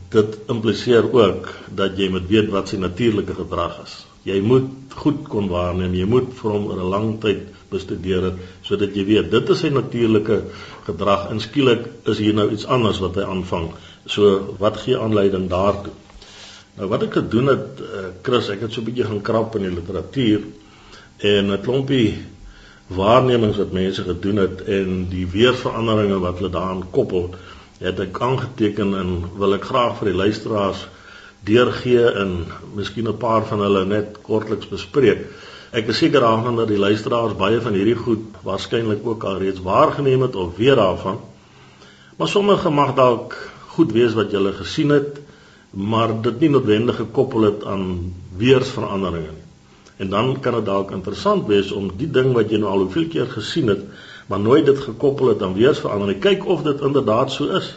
dit 0.09 0.37
impliseer 0.47 1.13
ook 1.13 1.49
dat 1.75 1.97
jy 1.97 2.09
moet 2.09 2.27
weet 2.27 2.49
wat 2.49 2.69
sy 2.69 2.75
natuurlike 2.75 3.33
gedrag 3.33 3.83
is. 3.83 4.05
Jy 4.23 4.39
moet 4.41 4.69
goed 4.95 5.27
kon 5.27 5.47
waarneem, 5.47 5.93
jy 5.93 6.05
moet 6.05 6.33
vir 6.33 6.51
hom 6.51 6.67
oor 6.67 6.81
'n 6.81 6.89
lang 6.89 7.19
tyd 7.21 7.56
bestudeer 7.69 8.29
het 8.29 8.41
sodat 8.65 8.95
jy 8.95 9.05
weet 9.05 9.31
dit 9.31 9.49
is 9.49 9.59
sy 9.63 9.69
natuurlike 9.73 10.41
gedrag 10.87 11.29
en 11.31 11.39
skielik 11.43 11.87
is 12.05 12.21
hier 12.23 12.33
nou 12.33 12.49
iets 12.51 12.65
anders 12.65 12.99
wat 13.03 13.15
hy 13.19 13.25
aanvang. 13.27 13.71
So 14.05 14.55
wat 14.59 14.79
gee 14.83 14.99
aanleiding 14.99 15.49
daartoe? 15.51 15.93
Nou 16.77 16.87
wat 16.91 17.07
ek 17.07 17.19
gedoen 17.19 17.51
het 17.51 17.81
uh, 17.81 18.07
Chris, 18.23 18.49
ek 18.53 18.67
het 18.67 18.73
so 18.73 18.81
'n 18.81 18.89
bietjie 18.89 19.07
gaan 19.09 19.21
krap 19.21 19.55
in 19.57 19.65
die 19.65 19.75
literatuur 19.75 20.41
en 21.17 21.51
'n 21.51 21.61
klompie 21.61 22.17
waarnemings 22.87 23.57
wat 23.57 23.71
mense 23.71 24.03
gedoen 24.03 24.37
het 24.37 24.61
en 24.63 25.07
die 25.09 25.25
weerveranderinge 25.27 26.19
wat 26.23 26.37
hulle 26.39 26.53
daaraan 26.53 26.85
koppel, 26.91 27.33
het 27.79 27.99
ek 27.99 28.21
aangeteken 28.21 28.93
en 28.95 29.09
wil 29.37 29.57
ek 29.57 29.67
graag 29.69 29.97
vir 29.99 30.11
die 30.11 30.21
luisteraars 30.21 30.87
deurgee 31.47 32.05
en 32.21 32.45
miskien 32.75 33.07
'n 33.07 33.17
paar 33.17 33.45
van 33.45 33.59
hulle 33.59 33.85
net 33.85 34.21
kortliks 34.21 34.67
bespreek. 34.67 35.27
Ek 35.77 35.91
is 35.93 35.99
seker 36.01 36.23
daarvan 36.25 36.57
dat 36.57 36.71
die 36.71 36.81
luisteraars 36.81 37.35
baie 37.37 37.61
van 37.61 37.75
hierdie 37.77 37.97
goed 37.99 38.41
waarskynlik 38.47 39.05
ook 39.05 39.23
al 39.29 39.37
reeds 39.43 39.61
waargeneem 39.61 40.25
het 40.25 40.35
of 40.35 40.57
weet 40.57 40.79
daarvan. 40.79 41.19
Maar 42.17 42.27
sommige 42.27 42.69
mag 42.73 42.95
dalk 42.97 43.35
goed 43.77 43.91
wees 43.93 44.17
wat 44.17 44.31
jy 44.33 44.39
gele 44.39 44.53
gesien 44.57 44.93
het 44.95 45.19
maar 45.77 46.13
dit 46.21 46.39
nie 46.39 46.49
noodwendig 46.49 46.95
gekoppel 46.95 47.41
het 47.41 47.65
aan 47.65 48.13
weersveranderinge 48.37 49.33
nie. 49.33 49.45
En 49.97 50.09
dan 50.09 50.39
kan 50.39 50.53
dit 50.53 50.65
dalk 50.65 50.91
interessant 50.91 51.47
wees 51.47 51.71
om 51.71 51.89
die 51.97 52.09
ding 52.09 52.33
wat 52.33 52.51
jy 52.53 52.59
nou 52.61 52.71
al 52.71 52.85
hoeveel 52.85 53.07
keer 53.09 53.29
gesien 53.31 53.67
het, 53.67 53.83
maar 54.27 54.39
nooit 54.39 54.65
dit 54.65 54.79
gekoppel 54.79 55.33
het 55.33 55.41
aan 55.41 55.57
weersverandering. 55.57 56.19
Kyk 56.21 56.45
of 56.45 56.61
dit 56.65 56.81
inderdaad 56.81 57.31
so 57.31 57.49
is. 57.57 57.73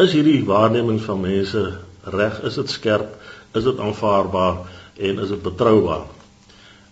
Is 0.00 0.12
hierdie 0.16 0.44
waarnemings 0.44 1.04
van 1.04 1.20
mense 1.20 1.66
reg? 2.04 2.40
Is 2.42 2.56
dit 2.60 2.70
skerp? 2.70 3.16
Is 3.52 3.64
dit 3.64 3.78
aanvaarbaar 3.78 4.64
en 4.96 5.18
is 5.18 5.28
dit 5.28 5.42
betroubaar? 5.42 6.19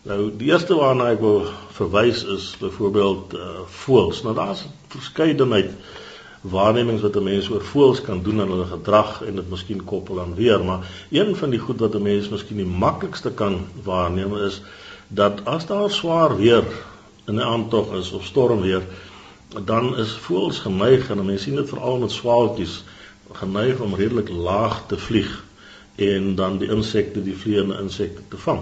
Nou 0.09 0.31
die 0.41 0.49
eerste 0.49 0.73
waarna 0.73 1.11
ek 1.13 1.19
wil 1.21 1.43
verwys 1.77 2.23
is 2.33 2.45
byvoorbeeld 2.57 3.35
uh 3.37 3.49
voëls. 3.83 4.23
Nou 4.25 4.33
daar's 4.39 4.63
verskeidenheid 4.89 5.75
waarnemings 6.41 7.03
wat 7.05 7.19
'n 7.21 7.27
mens 7.27 7.51
oor 7.53 7.65
voëls 7.73 8.01
kan 8.07 8.23
doen 8.23 8.41
en 8.41 8.55
hulle 8.55 8.69
gedrag 8.71 9.19
en 9.27 9.37
dit 9.37 9.51
miskien 9.51 9.85
koppel 9.85 10.21
aan 10.21 10.33
weer, 10.35 10.65
maar 10.65 10.89
een 11.11 11.37
van 11.37 11.51
die 11.51 11.59
goed 11.59 11.85
wat 11.85 11.95
'n 11.95 12.03
mens 12.03 12.29
miskien 12.29 12.57
die 12.57 12.73
maklikste 12.85 13.31
kan 13.31 13.67
waarneem 13.85 14.37
is 14.37 14.63
dat 15.09 15.45
as 15.45 15.67
daar 15.67 15.91
swaar 15.91 16.37
weer 16.37 16.65
in 17.27 17.35
'n 17.35 17.51
aandtog 17.53 17.93
is 18.01 18.13
of 18.13 18.25
stormweer, 18.25 18.83
dan 19.65 19.97
is 19.97 20.13
voëls 20.13 20.59
geneig 20.59 21.11
en 21.11 21.25
mense 21.25 21.43
sien 21.43 21.57
dit 21.57 21.69
veral 21.69 21.99
met 21.99 22.11
swaaltjies 22.11 22.85
geneig 23.33 23.81
om 23.81 23.95
redelik 23.95 24.29
laag 24.29 24.87
te 24.87 24.99
vlieg 24.99 25.45
en 25.95 26.35
dan 26.35 26.59
die 26.59 26.69
insekte, 26.69 27.23
die 27.23 27.37
vleiende 27.37 27.81
insekte 27.81 28.23
te 28.29 28.37
vang. 28.37 28.61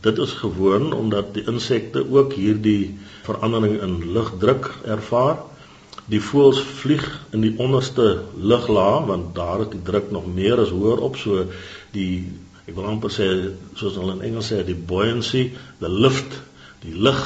Dit 0.00 0.18
is 0.18 0.32
gewoon 0.32 0.92
omdat 0.92 1.34
die 1.34 1.44
insekte 1.46 2.04
ook 2.10 2.32
hierdie 2.32 2.98
verandering 3.26 3.80
in 3.82 4.12
lugdruk 4.12 4.70
ervaar. 4.84 5.40
Die 6.08 6.20
voëls 6.22 6.60
vlieg 6.80 7.04
in 7.36 7.42
die 7.44 7.54
onderste 7.58 8.22
luglaag 8.36 9.08
want 9.10 9.34
daar 9.34 9.66
is 9.66 9.72
die 9.74 9.82
druk 9.82 10.10
nog 10.14 10.28
meer 10.34 10.60
as 10.62 10.70
hoër 10.70 11.02
op. 11.10 11.18
So 11.18 11.44
die 11.96 12.28
ek 12.68 12.76
wil 12.76 12.88
amper 12.88 13.12
sê 13.12 13.28
soos 13.80 13.96
hulle 13.96 14.18
in 14.18 14.26
Engels 14.30 14.52
sê 14.52 14.62
die 14.64 14.76
buoyancy, 14.76 15.48
the 15.80 15.88
lift, 15.88 16.40
die 16.84 16.94
lug 16.94 17.20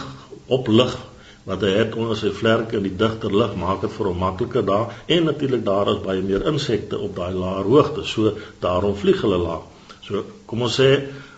op 0.46 0.68
lug 0.70 0.96
wat 1.44 1.64
hy 1.66 1.72
het 1.74 1.96
onder 1.98 2.14
sy 2.18 2.30
vlerke 2.34 2.78
in 2.78 2.84
die 2.86 2.94
digter 2.98 3.32
lug 3.34 3.56
maak 3.58 3.80
dit 3.82 3.90
vir 3.90 4.08
hom 4.08 4.20
makliker 4.22 4.64
daar. 4.66 4.94
En 5.10 5.26
natuurlik 5.26 5.64
daar 5.66 5.90
is 5.92 6.04
baie 6.04 6.22
meer 6.22 6.46
insekte 6.48 6.98
op 7.02 7.16
daai 7.16 7.34
laer 7.34 7.66
hoogte 7.66 8.06
so 8.06 8.36
daarom 8.62 8.94
vlieg 8.96 9.20
hulle 9.26 9.40
laag. 9.42 9.66
So 10.06 10.22
kom 10.46 10.62
ons 10.68 10.78
sê 10.78 10.92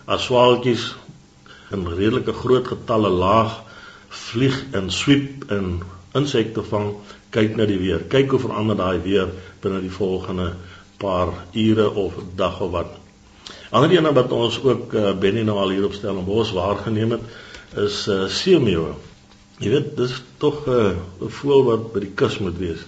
as 0.05 0.27
swaaltjies 0.29 0.93
in 1.71 1.87
redelike 1.87 2.33
groot 2.33 2.67
getalle 2.67 3.09
laag 3.09 3.61
vlieg 4.09 4.63
en 4.71 4.91
sweep 4.91 5.49
en 5.51 5.81
insekte 6.15 6.63
vang 6.63 6.93
kyk 7.35 7.55
na 7.57 7.65
die 7.67 7.79
weer. 7.79 8.05
Kyk 8.09 8.31
hoe 8.31 8.39
verander 8.39 8.77
daai 8.79 9.01
weer 9.03 9.31
binne 9.63 9.81
die 9.83 9.91
volgende 9.91 10.53
paar 11.01 11.33
ure 11.51 11.89
of 11.91 12.13
dag 12.35 12.61
of 12.61 12.71
wat. 12.71 12.93
Ander 13.75 13.91
een 13.91 14.13
wat 14.13 14.31
ons 14.31 14.61
ook 14.63 14.93
uh, 14.93 15.11
Benny 15.19 15.41
nou 15.43 15.57
al 15.59 15.73
hier 15.75 15.85
op 15.85 15.93
stel 15.93 16.17
en 16.17 16.25
bos 16.25 16.53
waargeneem 16.55 17.17
het 17.17 17.81
is 17.85 18.05
uh, 18.07 18.25
seemeeu. 18.31 18.93
Jy 19.59 19.71
weet 19.71 19.95
dis 19.97 20.13
tog 20.39 20.65
eh, 20.67 20.91
'n 20.91 21.27
uh, 21.27 21.31
voël 21.31 21.63
wat 21.63 21.91
by 21.93 21.99
die 22.03 22.13
kus 22.15 22.39
moet 22.39 22.57
wees. 22.59 22.81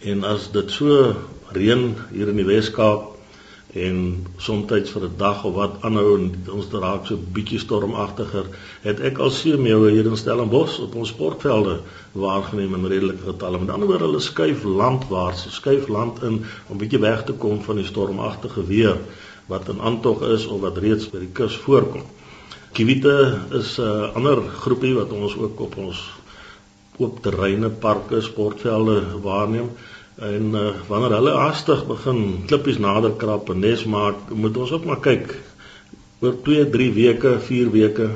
En 0.00 0.24
as 0.24 0.50
dit 0.52 0.70
so 0.70 1.14
reën 1.52 1.94
hier 2.12 2.28
in 2.28 2.36
die 2.36 2.48
Wes-Kaap 2.48 3.15
en 3.76 4.26
soms 4.36 4.90
vir 4.92 5.04
'n 5.04 5.16
dag 5.16 5.44
of 5.44 5.54
wat 5.54 5.74
aanhou 5.80 6.16
en 6.18 6.26
ons 6.52 6.66
raak 6.72 7.06
so 7.06 7.18
bietjie 7.32 7.58
stormagtiger 7.58 8.46
het 8.82 9.00
ek 9.00 9.18
al 9.18 9.30
seemeeuwe 9.30 9.90
hier 9.90 10.06
in 10.06 10.16
Stellenbosch 10.16 10.78
op 10.80 10.94
ons 10.94 11.08
sportvelde 11.08 11.80
waargeneem 12.12 12.74
in 12.74 12.86
redelike 12.86 13.24
getalle. 13.24 13.58
Met 13.58 13.70
ander 13.70 13.88
woorde 13.88 14.04
hulle 14.04 14.20
skuif 14.20 14.64
landwaarts 14.64 15.46
skuif 15.54 15.88
land 15.88 16.22
in 16.22 16.44
om 16.68 16.78
bietjie 16.78 17.00
weg 17.00 17.24
te 17.24 17.32
kom 17.32 17.62
van 17.62 17.76
die 17.76 17.84
stormagtige 17.84 18.66
weer 18.66 18.96
wat 19.46 19.68
in 19.68 19.80
aantog 19.80 20.22
is 20.22 20.46
of 20.46 20.60
wat 20.60 20.78
reeds 20.78 21.10
by 21.10 21.18
die 21.18 21.32
kus 21.32 21.56
voorkom. 21.56 22.02
Kiwite 22.72 23.40
is 23.50 23.78
'n 23.78 23.82
uh, 23.82 24.14
ander 24.14 24.42
groepie 24.62 24.94
wat 24.94 25.12
ons 25.12 25.36
ook 25.36 25.60
op 25.60 25.76
ons 25.76 26.00
oop 26.98 27.22
terreine 27.22 27.68
parke 27.68 28.20
sportvelde 28.20 29.20
waarneem 29.22 29.70
En 30.16 30.44
uh, 30.56 30.68
wanneer 30.88 31.12
hulle 31.12 31.32
hastig 31.36 31.82
begin 31.86 32.20
klippies 32.48 32.78
nader 32.80 33.12
krap 33.20 33.50
en 33.52 33.60
nes 33.60 33.82
maak, 33.84 34.30
moet 34.32 34.56
ons 34.56 34.72
ook 34.72 34.86
maar 34.88 35.02
kyk. 35.04 35.34
Oor 36.24 36.38
2, 36.46 36.70
3 36.72 36.92
weke, 36.96 37.34
4 37.44 37.70
weke 37.74 38.06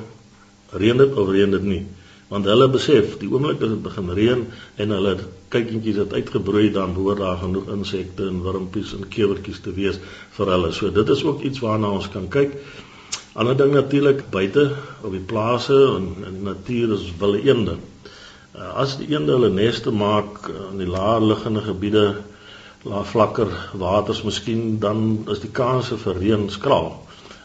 reën 0.81 0.97
dit 0.97 1.19
of 1.21 1.29
reën 1.29 1.51
dit 1.51 1.67
nie. 1.69 1.83
Want 2.31 2.47
hulle 2.49 2.71
besef, 2.73 3.19
die 3.21 3.29
oomblik 3.29 3.61
as 3.61 3.75
dit 3.75 3.83
begin 3.85 4.09
reën 4.17 4.47
en 4.81 4.95
hulle 4.97 5.13
kykientjies 5.53 5.99
het 6.01 6.15
uitgebroei, 6.17 6.71
dan 6.73 6.95
behoort 6.97 7.21
daar 7.21 7.41
genoeg 7.43 7.69
insekte 7.75 8.31
en 8.31 8.41
wurmpies 8.47 8.95
en 8.97 9.05
kewertjies 9.11 9.61
te 9.61 9.75
wees 9.77 10.01
vir 10.39 10.53
hulle. 10.55 10.73
So 10.73 10.89
dit 10.95 11.13
is 11.13 11.25
ook 11.27 11.45
iets 11.45 11.61
waarna 11.61 11.91
ons 11.99 12.09
kan 12.09 12.31
kyk. 12.33 12.57
Ander 13.37 13.59
ding 13.59 13.75
natuurlik 13.77 14.25
buite 14.33 14.71
op 15.05 15.13
die 15.13 15.27
plase 15.27 15.77
en 15.99 16.15
die 16.23 16.47
natuur 16.49 16.97
is 16.97 17.11
wille 17.21 17.45
eende. 17.45 17.77
Uh, 18.51 18.67
as 18.83 18.97
die 18.99 19.07
eende 19.13 19.37
hulle 19.37 19.49
neste 19.55 19.93
maak 19.95 20.49
in 20.51 20.81
die 20.83 20.89
laer 20.91 21.23
liggende 21.23 21.61
gebiede, 21.63 22.07
laer 22.83 23.05
vlakker 23.07 23.53
waters 23.79 24.25
miskien 24.27 24.81
dan 24.83 25.29
is 25.31 25.43
die 25.45 25.53
kanse 25.55 25.99
vir 26.01 26.19
reën 26.19 26.49
skraal. 26.51 26.91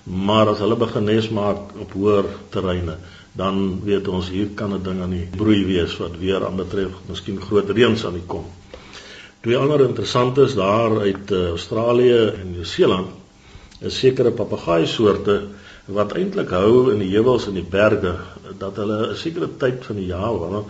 Maar 0.05 0.53
as 0.53 0.63
hulle 0.63 0.77
begin 0.81 1.05
nes 1.05 1.27
maak 1.29 1.75
op 1.81 1.93
hoër 1.93 2.29
terreine, 2.53 2.95
dan 3.37 3.83
weet 3.85 4.07
ons 4.07 4.31
hier 4.33 4.49
kan 4.55 4.73
'n 4.73 4.81
ding 4.83 5.01
aan 5.01 5.13
die 5.13 5.27
broei 5.37 5.65
wees 5.65 5.93
wat 6.01 6.17
weer 6.17 6.45
aan 6.45 6.57
betref 6.57 6.97
miskien 7.09 7.37
groot 7.41 7.69
reëns 7.69 8.05
aan 8.05 8.17
die 8.17 8.25
kom. 8.25 8.45
Twee 9.45 9.57
ander 9.57 9.85
interessantes 9.85 10.55
daar 10.55 10.99
uit 11.05 11.31
uh, 11.31 11.49
Australië 11.53 12.33
en 12.33 12.51
Nieu-Seeland 12.51 13.07
is 13.81 13.99
sekere 13.99 14.31
papegaai 14.31 14.87
soorte 14.87 15.41
wat 15.85 16.15
eintlik 16.17 16.49
hou 16.49 16.91
in 16.93 16.99
die 16.99 17.13
heuwels 17.13 17.45
en 17.47 17.53
die 17.53 17.69
berge 17.77 18.15
dat 18.57 18.75
hulle 18.81 19.11
'n 19.11 19.15
sekere 19.15 19.49
tyd 19.57 19.85
van 19.85 19.95
die 19.95 20.09
jaar 20.09 20.39
wanneer 20.39 20.65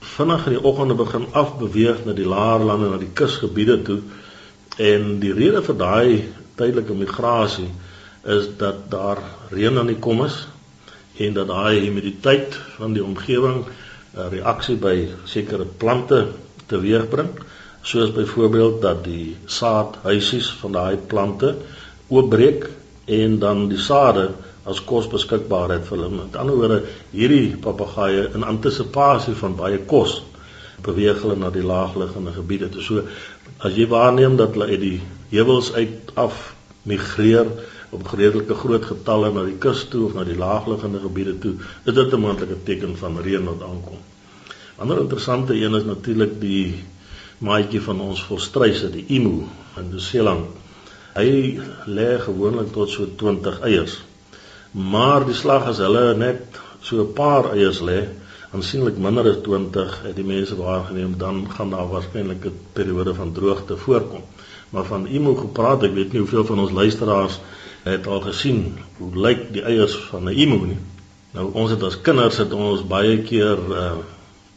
vinnig 0.00 0.46
in 0.46 0.52
die 0.56 0.64
oggende 0.64 0.94
begin 0.94 1.26
afbeweeg 1.32 2.04
na 2.04 2.12
die 2.12 2.26
laer 2.26 2.64
lande 2.64 2.88
na 2.90 2.98
die 2.98 3.12
kusgebiede 3.14 3.82
toe. 3.82 4.00
En 4.78 5.18
die 5.22 5.32
rede 5.32 5.62
vir 5.62 5.76
daai 5.78 6.24
tydelike 6.58 6.94
migrasie 6.94 7.70
is 8.24 8.48
dat 8.58 8.90
daar 8.90 9.18
reën 9.50 9.78
aan 9.78 9.90
die 9.90 9.98
kom 9.98 10.24
is 10.24 10.46
en 11.18 11.34
dat 11.34 11.48
daai 11.50 11.80
humiditeit 11.80 12.58
van 12.78 12.92
die 12.92 13.04
omgewing 13.04 13.64
'n 14.14 14.28
reaksie 14.30 14.76
by 14.76 15.08
sekere 15.24 15.64
plante 15.64 16.26
teweegbring 16.66 17.30
soos 17.82 18.12
byvoorbeeld 18.12 18.82
dat 18.82 19.04
die 19.04 19.36
saadhuisies 19.46 20.50
van 20.60 20.72
daai 20.72 20.96
plante 20.96 21.54
oopbreek 22.08 22.68
en 23.04 23.38
dan 23.38 23.68
die 23.68 23.78
sade 23.78 24.30
as 24.68 24.80
kos 24.84 25.08
beskikbaar 25.10 25.72
het 25.76 25.86
vir 25.88 25.96
hulle. 25.96 26.10
Met 26.12 26.36
ander 26.36 26.58
woorde, 26.60 26.82
hierdie 27.12 27.56
papegaaie 27.64 28.28
in 28.36 28.44
antisipasie 28.44 29.34
van 29.40 29.56
baie 29.58 29.80
kos 29.90 30.20
beweeg 30.84 31.22
hulle 31.24 31.38
na 31.38 31.50
die 31.50 31.64
laagliggende 31.66 32.34
gebiede. 32.36 32.68
Toe 32.74 32.84
so 32.84 33.06
as 33.64 33.74
jy 33.74 33.88
waarneem 33.90 34.36
dat 34.38 34.54
hulle 34.54 34.68
uit 34.70 34.82
die 34.84 35.00
heuwels 35.32 35.72
uit 35.74 36.12
af 36.14 36.52
migreer 36.88 37.48
op 37.90 38.12
redelike 38.12 38.54
groot 38.54 38.84
getalle 38.84 39.32
na 39.32 39.46
die 39.46 39.56
kus 39.60 39.86
toe 39.88 40.04
of 40.06 40.14
na 40.14 40.24
die 40.28 40.36
laagliggende 40.38 41.00
gebiede 41.02 41.38
toe, 41.42 41.54
is 41.84 41.94
dit 41.94 42.12
'n 42.12 42.20
moontlike 42.20 42.62
teken 42.64 42.96
van 42.96 43.20
reën 43.20 43.44
wat 43.44 43.62
aankom. 43.62 43.98
Ander 44.78 45.00
interessante 45.00 45.54
een 45.54 45.74
is 45.74 45.84
natuurlik 45.84 46.40
die 46.40 46.84
maatjie 47.38 47.80
van 47.82 48.00
ons 48.00 48.22
volstruise, 48.22 48.90
die 48.90 49.04
emu 49.08 49.46
in 49.76 49.88
New 49.90 49.98
Zealand. 49.98 50.46
Hy 51.14 51.58
lê 51.86 52.18
gewoonlik 52.20 52.72
tot 52.72 52.90
so 52.90 53.06
20 53.16 53.60
eiers. 53.60 53.98
Maar 54.70 55.24
die 55.24 55.34
slag 55.34 55.66
as 55.70 55.78
hulle 55.80 56.14
net 56.14 56.58
so 56.80 57.00
'n 57.00 57.12
paar 57.12 57.52
eiers 57.52 57.80
lê, 57.80 58.08
aansienlik 58.52 58.96
minder 58.96 59.28
as 59.30 59.40
20 59.42 60.02
het 60.02 60.16
die 60.16 60.24
mense 60.24 60.56
waargeneem 60.56 61.14
dan 61.18 61.46
gaan 61.50 61.70
daar 61.70 61.88
waarskynlik 61.88 62.44
'n 62.44 62.60
periode 62.72 63.14
van 63.14 63.32
droogte 63.32 63.76
voorkom. 63.76 64.22
Maar 64.70 64.84
van 64.84 65.06
emo 65.06 65.34
gepraat, 65.34 65.82
ek 65.82 65.94
weet 65.94 66.12
nie 66.12 66.20
hoeveel 66.20 66.44
van 66.44 66.58
ons 66.58 66.70
luisteraars 66.70 67.40
het 67.82 68.06
al 68.06 68.20
gesien 68.20 68.78
hoe 68.98 69.16
lyk 69.16 69.52
die 69.52 69.62
eiers 69.62 69.96
van 69.96 70.24
'n 70.24 70.36
emo 70.36 70.64
nie. 70.64 70.78
Nou 71.32 71.52
ons 71.52 71.70
het 71.70 71.82
as 71.82 72.00
kinders 72.00 72.36
het 72.36 72.52
ons 72.52 72.86
baie 72.86 73.18
keer 73.22 73.58
uh 73.70 73.92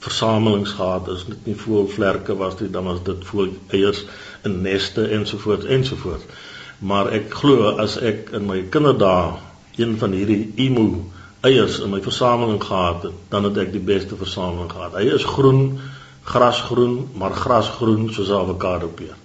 versamelings 0.01 0.71
gehad, 0.71 1.07
is 1.07 1.25
dit 1.25 1.45
nie 1.45 1.55
voelvlerke 1.55 2.35
was 2.35 2.57
dit 2.57 2.73
dan 2.73 2.83
was 2.83 3.03
dit 3.03 3.25
voel 3.25 3.49
eiers 3.67 4.05
in 4.43 4.61
neste 4.61 5.07
ensovoorts 5.07 5.65
ensovoorts. 5.65 6.23
Maar 6.79 7.11
ek 7.11 7.33
glo 7.33 7.69
as 7.77 7.97
ek 7.97 8.31
in 8.33 8.45
my 8.45 8.63
kinderdae 8.69 9.37
een 9.77 9.97
van 9.97 10.11
hierdie 10.11 10.51
emo 10.55 11.11
eiers 11.41 11.79
in 11.79 11.89
my 11.89 12.01
versameling 12.01 12.61
gehad 12.63 13.03
het, 13.03 13.17
dan 13.29 13.43
het 13.43 13.57
ek 13.57 13.71
die 13.73 13.81
beste 13.81 14.15
versameling 14.15 14.69
gehad. 14.71 14.93
Hy 14.93 15.07
is 15.15 15.25
groen, 15.25 15.79
grasgroen, 16.23 17.09
maar 17.17 17.33
grasgroen 17.33 18.09
soos 18.13 18.29
'n 18.29 18.41
avokado 18.43 18.87
peer. 18.87 19.15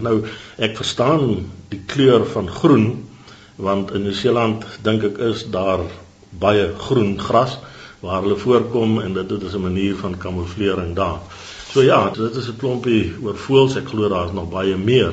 Nou, 0.00 0.24
ek 0.56 0.76
verstaan 0.76 1.50
die 1.68 1.80
kleur 1.86 2.26
van 2.26 2.48
groen 2.48 3.08
want 3.60 3.92
in 3.92 4.02
Nieu-Seeland 4.02 4.64
dink 4.82 5.02
ek 5.04 5.18
is 5.18 5.44
daar 5.52 5.80
baie 6.30 6.70
groen 6.78 7.18
gras 7.20 7.58
waar 8.00 8.22
hulle 8.22 8.36
voorkom 8.36 9.00
en 9.00 9.12
dit 9.12 9.42
is 9.42 9.54
'n 9.54 9.60
manier 9.60 9.96
van 9.96 10.16
kamouflering 10.16 10.94
daar. 10.96 11.20
So 11.72 11.82
ja, 11.82 12.10
dit 12.10 12.34
is 12.34 12.48
'n 12.48 12.56
klompie 12.56 13.12
oor 13.22 13.36
voëls. 13.36 13.76
Ek 13.76 13.88
glo 13.88 14.08
daar 14.08 14.26
is 14.26 14.32
nog 14.32 14.48
baie 14.48 14.76
meer. 14.76 15.12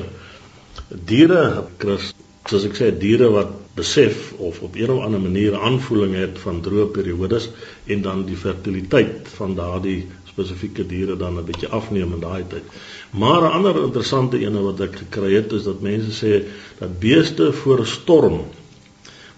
Diere, 0.88 1.64
Chris, 1.78 2.14
soos 2.44 2.64
ek 2.64 2.74
sê, 2.74 2.98
diere 2.98 3.30
wat 3.30 3.48
besef 3.78 4.32
of 4.36 4.60
op 4.66 4.76
een 4.76 4.90
of 4.90 5.04
ander 5.04 5.20
manier 5.20 5.56
aanvoeling 5.56 6.14
het 6.18 6.38
van 6.42 6.60
droë 6.64 6.88
periodes 6.94 7.48
en 7.86 8.02
dan 8.02 8.24
die 8.26 8.36
fertiliteit 8.36 9.30
van 9.38 9.54
daardie 9.58 10.00
spesifieke 10.38 10.86
diere 10.86 11.16
dan 11.16 11.38
'n 11.38 11.44
bietjie 11.44 11.68
afneem 11.68 12.12
in 12.12 12.20
daai 12.20 12.44
tyd. 12.48 12.66
Maar 13.10 13.42
'n 13.42 13.54
ander 13.58 13.82
interessante 13.82 14.38
ene 14.38 14.60
wat 14.62 14.80
ek 14.80 14.96
gekry 14.96 15.34
het 15.34 15.52
is 15.52 15.64
dat 15.64 15.80
mense 15.80 16.12
sê 16.14 16.44
dat 16.78 16.98
beeste 17.00 17.52
voor 17.52 17.80
'n 17.80 17.86
storm 17.86 18.40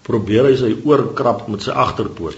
probeer 0.01 0.45
hy 0.45 0.55
sy 0.55 0.71
oor 0.83 1.13
krap 1.13 1.47
met 1.47 1.61
sy 1.61 1.71
agterpoot. 1.71 2.37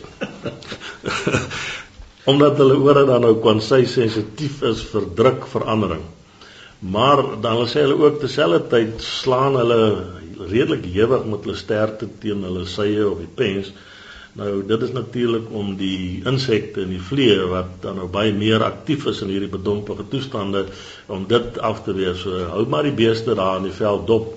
Omdat 2.32 2.58
hulle 2.58 2.78
ore 2.80 3.06
dan 3.06 3.22
nou 3.22 3.36
kon 3.44 3.62
sy 3.62 3.86
sensitief 3.86 4.62
is 4.62 4.84
vir 4.92 5.08
drukverandering. 5.16 6.04
Maar 6.80 7.42
dan 7.42 7.68
sê 7.68 7.84
hulle 7.86 8.00
ook 8.00 8.20
terselfdertyd 8.20 9.02
slaan 9.02 9.56
hulle 9.56 9.82
redelik 10.40 10.86
hewig 10.86 11.26
met 11.26 11.46
hulle 11.46 11.58
sterte 11.58 12.08
teen 12.20 12.44
hulle 12.48 12.66
sye 12.70 13.02
of 13.08 13.20
die 13.22 13.32
pens. 13.42 13.72
Nou 14.40 14.64
dit 14.66 14.82
is 14.82 14.94
natuurlik 14.96 15.50
om 15.54 15.76
die 15.78 16.24
insekte 16.30 16.82
en 16.82 16.94
die 16.96 17.02
vliee 17.10 17.42
wat 17.52 17.76
dan 17.84 18.00
nou 18.02 18.08
baie 18.10 18.34
meer 18.34 18.64
aktief 18.66 19.06
is 19.12 19.22
in 19.22 19.30
hierdie 19.30 19.52
bedompige 19.52 20.08
toestande 20.10 20.66
om 21.08 21.28
dit 21.30 21.60
af 21.62 21.84
te 21.86 21.94
wees. 21.94 22.24
So 22.26 22.48
hou 22.54 22.66
maar 22.70 22.88
die 22.88 22.96
beeste 22.98 23.36
daar 23.38 23.60
in 23.62 23.70
die 23.70 23.78
veld 23.78 24.08
dop 24.10 24.32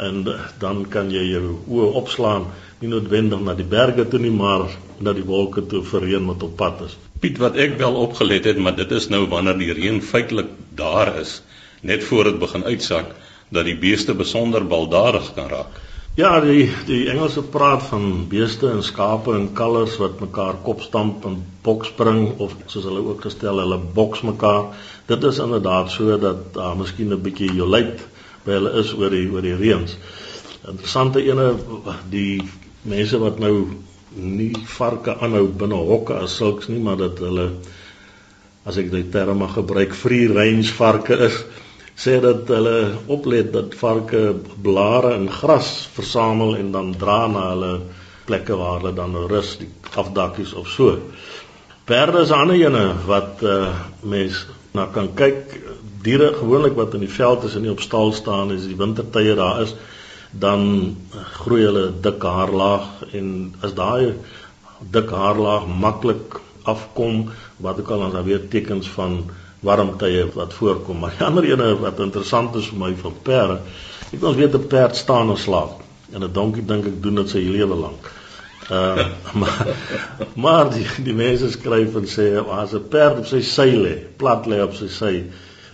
en 0.00 0.24
dan 0.62 0.86
kan 0.90 1.10
jy 1.12 1.26
jou 1.34 1.58
oë 1.68 1.90
opslaan 2.00 2.48
nie 2.80 2.90
noodwendig 2.90 3.42
na 3.44 3.54
die 3.58 3.68
berge 3.68 4.08
toe 4.10 4.20
nie 4.20 4.32
maar 4.34 4.66
na 5.04 5.12
die 5.14 5.26
wolke 5.28 5.62
toe 5.70 5.82
vir 5.86 6.08
reën 6.08 6.24
wat 6.30 6.42
op 6.46 6.56
pad 6.56 6.80
is. 6.88 6.96
Piet 7.20 7.38
wat 7.42 7.56
ek 7.60 7.76
wel 7.80 7.94
opgelet 8.00 8.48
het, 8.48 8.58
maar 8.58 8.74
dit 8.76 8.90
is 8.92 9.08
nou 9.12 9.24
wanneer 9.30 9.60
die 9.60 9.72
reën 9.76 10.00
feitelik 10.02 10.50
daar 10.76 11.14
is, 11.20 11.38
net 11.82 12.04
voor 12.04 12.32
dit 12.32 12.40
begin 12.40 12.64
uitsak 12.64 13.12
dat 13.48 13.64
die 13.64 13.76
beeste 13.78 14.14
besonder 14.14 14.66
baldadig 14.66 15.34
kan 15.34 15.48
raak. 15.48 15.80
Ja, 16.14 16.40
die 16.40 16.68
die 16.86 17.08
Engelse 17.10 17.42
praat 17.42 17.82
van 17.88 18.26
beeste 18.30 18.68
en 18.70 18.82
skape 18.86 19.32
en 19.34 19.48
kalvers 19.52 19.96
wat 19.98 20.20
mekaar 20.22 20.60
kop 20.62 20.82
stamp 20.82 21.24
en 21.26 21.40
bokspring 21.66 22.38
of 22.38 22.54
soos 22.70 22.84
hulle 22.86 23.02
ook 23.02 23.24
gestel 23.26 23.58
hulle 23.58 23.80
boks 23.96 24.22
mekaar. 24.22 24.68
Dit 25.10 25.24
is 25.26 25.40
inderdaad 25.42 25.90
so 25.90 26.18
dat 26.18 26.52
daar 26.54 26.76
uh, 26.76 26.78
miskien 26.78 27.10
'n 27.10 27.22
bietjie 27.22 27.50
jolit 27.54 28.06
by 28.44 28.52
hulle 28.52 28.72
is 28.78 28.92
oor 28.94 29.10
die 29.10 29.26
oor 29.32 29.42
die 29.42 29.56
reëns. 29.58 29.96
Interessante 30.68 31.24
ene 31.24 31.56
die 32.10 32.42
mense 32.82 33.18
wat 33.18 33.42
nou 33.42 33.66
nie 34.14 34.52
varke 34.76 35.16
aanhou 35.18 35.48
binne 35.48 35.82
hokke 35.90 36.14
as 36.14 36.36
sulks 36.36 36.68
nie, 36.68 36.78
maar 36.78 36.96
dat 36.96 37.18
hulle 37.18 37.50
as 38.64 38.78
ek 38.78 38.90
die 38.90 39.08
term 39.10 39.42
mag 39.42 39.58
gebruik, 39.58 39.94
free 39.94 40.30
range 40.30 40.70
varke 40.78 41.18
is 41.26 41.42
sê 41.96 42.18
dat 42.20 42.48
hulle 42.50 42.96
oplet 43.06 43.52
dat 43.52 43.74
varke 43.78 44.34
blare 44.62 45.14
en 45.14 45.28
gras 45.30 45.88
versamel 45.94 46.56
en 46.56 46.72
dan 46.72 46.94
dra 46.98 47.26
na 47.30 47.48
hulle 47.52 47.74
plekke 48.26 48.56
waar 48.56 48.80
hulle 48.80 48.94
dan 48.96 49.16
rus, 49.30 49.56
die 49.60 49.70
afdakkies 49.94 50.54
of 50.58 50.68
so. 50.68 50.98
Perde 51.84 52.22
is 52.24 52.30
'n 52.30 52.40
ander 52.40 52.56
ene 52.56 52.94
wat 53.06 53.42
uh, 53.42 53.68
mens 54.00 54.46
na 54.72 54.86
kan 54.86 55.14
kyk. 55.14 55.60
Diere 56.02 56.32
gewoonlik 56.34 56.74
wat 56.76 56.94
in 56.94 57.00
die 57.00 57.16
veld 57.16 57.44
is 57.44 57.54
en 57.54 57.62
nie 57.62 57.70
op 57.70 57.80
stal 57.80 58.12
staan 58.12 58.50
as 58.52 58.66
die 58.66 58.76
wintertye 58.76 59.34
daar 59.34 59.62
is, 59.62 59.74
dan 60.30 60.96
groei 61.40 61.62
hulle 61.64 61.92
dik 62.00 62.22
haarlaag 62.22 63.04
en 63.12 63.54
as 63.62 63.74
daai 63.74 64.14
dik 64.90 65.10
haarlaag 65.10 65.66
maklik 65.66 66.40
afkom, 66.64 67.30
wat 67.56 67.80
ook 67.80 67.90
al 67.90 67.98
dan 67.98 68.12
daar 68.12 68.24
weer 68.24 68.48
tekens 68.48 68.88
van 68.88 69.30
warmtye 69.64 70.26
wat 70.34 70.54
voorkom. 70.54 70.98
Maar 71.02 71.16
die 71.18 71.26
ander 71.28 71.48
ene 71.48 71.70
wat 71.80 72.02
interessant 72.04 72.56
is 72.60 72.68
vir 72.72 72.82
my 72.84 72.92
van 73.00 73.16
perde, 73.26 73.60
ek 74.12 74.22
ons 74.22 74.36
weet 74.38 74.54
'n 74.54 74.68
perd 74.68 74.96
staan 74.96 75.30
en 75.30 75.40
slaap. 75.40 75.80
En 76.12 76.22
'n 76.22 76.32
donkie 76.32 76.64
dink 76.64 76.86
ek 76.86 77.02
doen 77.02 77.22
dit 77.22 77.30
sy 77.30 77.42
lewe 77.42 77.74
lank. 77.86 78.12
Ehm 78.70 78.98
uh, 78.98 79.06
maar 79.40 79.66
maar 80.34 80.70
die 80.72 80.86
die 81.04 81.14
mense 81.14 81.50
skryf 81.50 81.96
en 82.00 82.06
sê 82.08 82.28
as 82.60 82.72
'n 82.72 82.88
perd 82.88 83.18
op 83.18 83.26
sy 83.26 83.40
sy 83.40 83.70
lê, 83.76 83.94
plat 84.16 84.46
lê 84.46 84.62
op 84.62 84.74
sy 84.74 84.88
sy, 84.88 85.14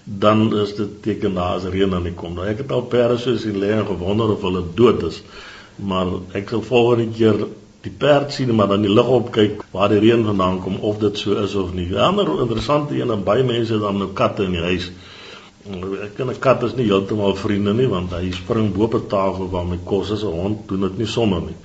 dan 0.04 0.50
is 0.56 0.74
dit 0.74 1.02
teken 1.02 1.34
daar 1.34 1.56
as 1.56 1.64
reën 1.64 1.94
aan 1.94 2.08
die 2.08 2.14
kom. 2.14 2.34
Nou 2.34 2.46
ek 2.46 2.64
het 2.64 2.72
al 2.72 2.82
perde 2.82 3.18
so 3.18 3.36
sien 3.36 3.58
lê 3.58 3.70
en 3.76 3.86
gewonder 3.86 4.32
of 4.34 4.42
hulle 4.42 4.64
dood 4.74 5.02
is. 5.02 5.22
Maar 5.76 6.06
ek 6.34 6.48
sal 6.50 6.62
volgende 6.62 7.12
keer 7.16 7.46
die 7.84 7.92
perd 7.92 8.32
sien 8.32 8.52
maar 8.54 8.68
dan 8.68 8.82
die 8.84 8.92
lig 8.92 9.08
op 9.08 9.30
kyk 9.32 9.62
waar 9.72 9.88
die 9.92 10.00
reën 10.02 10.24
vandaan 10.24 10.58
kom 10.64 10.76
of 10.84 10.98
dit 11.00 11.18
so 11.18 11.36
is 11.40 11.54
of 11.54 11.72
nie. 11.72 11.88
'n 11.88 11.96
Ander 12.08 12.40
interessante 12.40 12.94
een 12.94 13.10
en 13.10 13.24
baie 13.24 13.44
mense 13.44 13.72
het 13.72 13.82
dan 13.82 13.98
nou 13.98 14.12
katte 14.12 14.44
in 14.44 14.52
die 14.52 14.66
huis. 14.70 14.90
Ek 16.04 16.14
ken 16.16 16.30
'n 16.30 16.38
kat 16.38 16.62
is 16.62 16.74
nie 16.76 16.86
heeltemal 16.86 17.36
vriende 17.36 17.72
nie 17.74 17.88
want 17.88 18.12
hy 18.12 18.30
spring 18.32 18.72
bo 18.74 18.84
op 18.84 18.94
'n 18.94 19.06
tafel 19.06 19.48
waar 19.50 19.66
my 19.66 19.78
kos 19.84 20.10
is. 20.10 20.22
'n 20.22 20.40
Hond 20.42 20.68
doen 20.68 20.80
dit 20.80 20.98
nie 20.98 21.06
sommer 21.06 21.40
nie. 21.40 21.56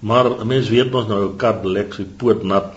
Maar 0.00 0.40
'n 0.40 0.46
mens 0.46 0.68
weet 0.68 0.90
mos 0.90 1.06
nou 1.06 1.24
'n 1.24 1.36
kat 1.36 1.64
lek 1.64 1.94
sy 1.94 2.04
poot 2.16 2.42
nat 2.42 2.72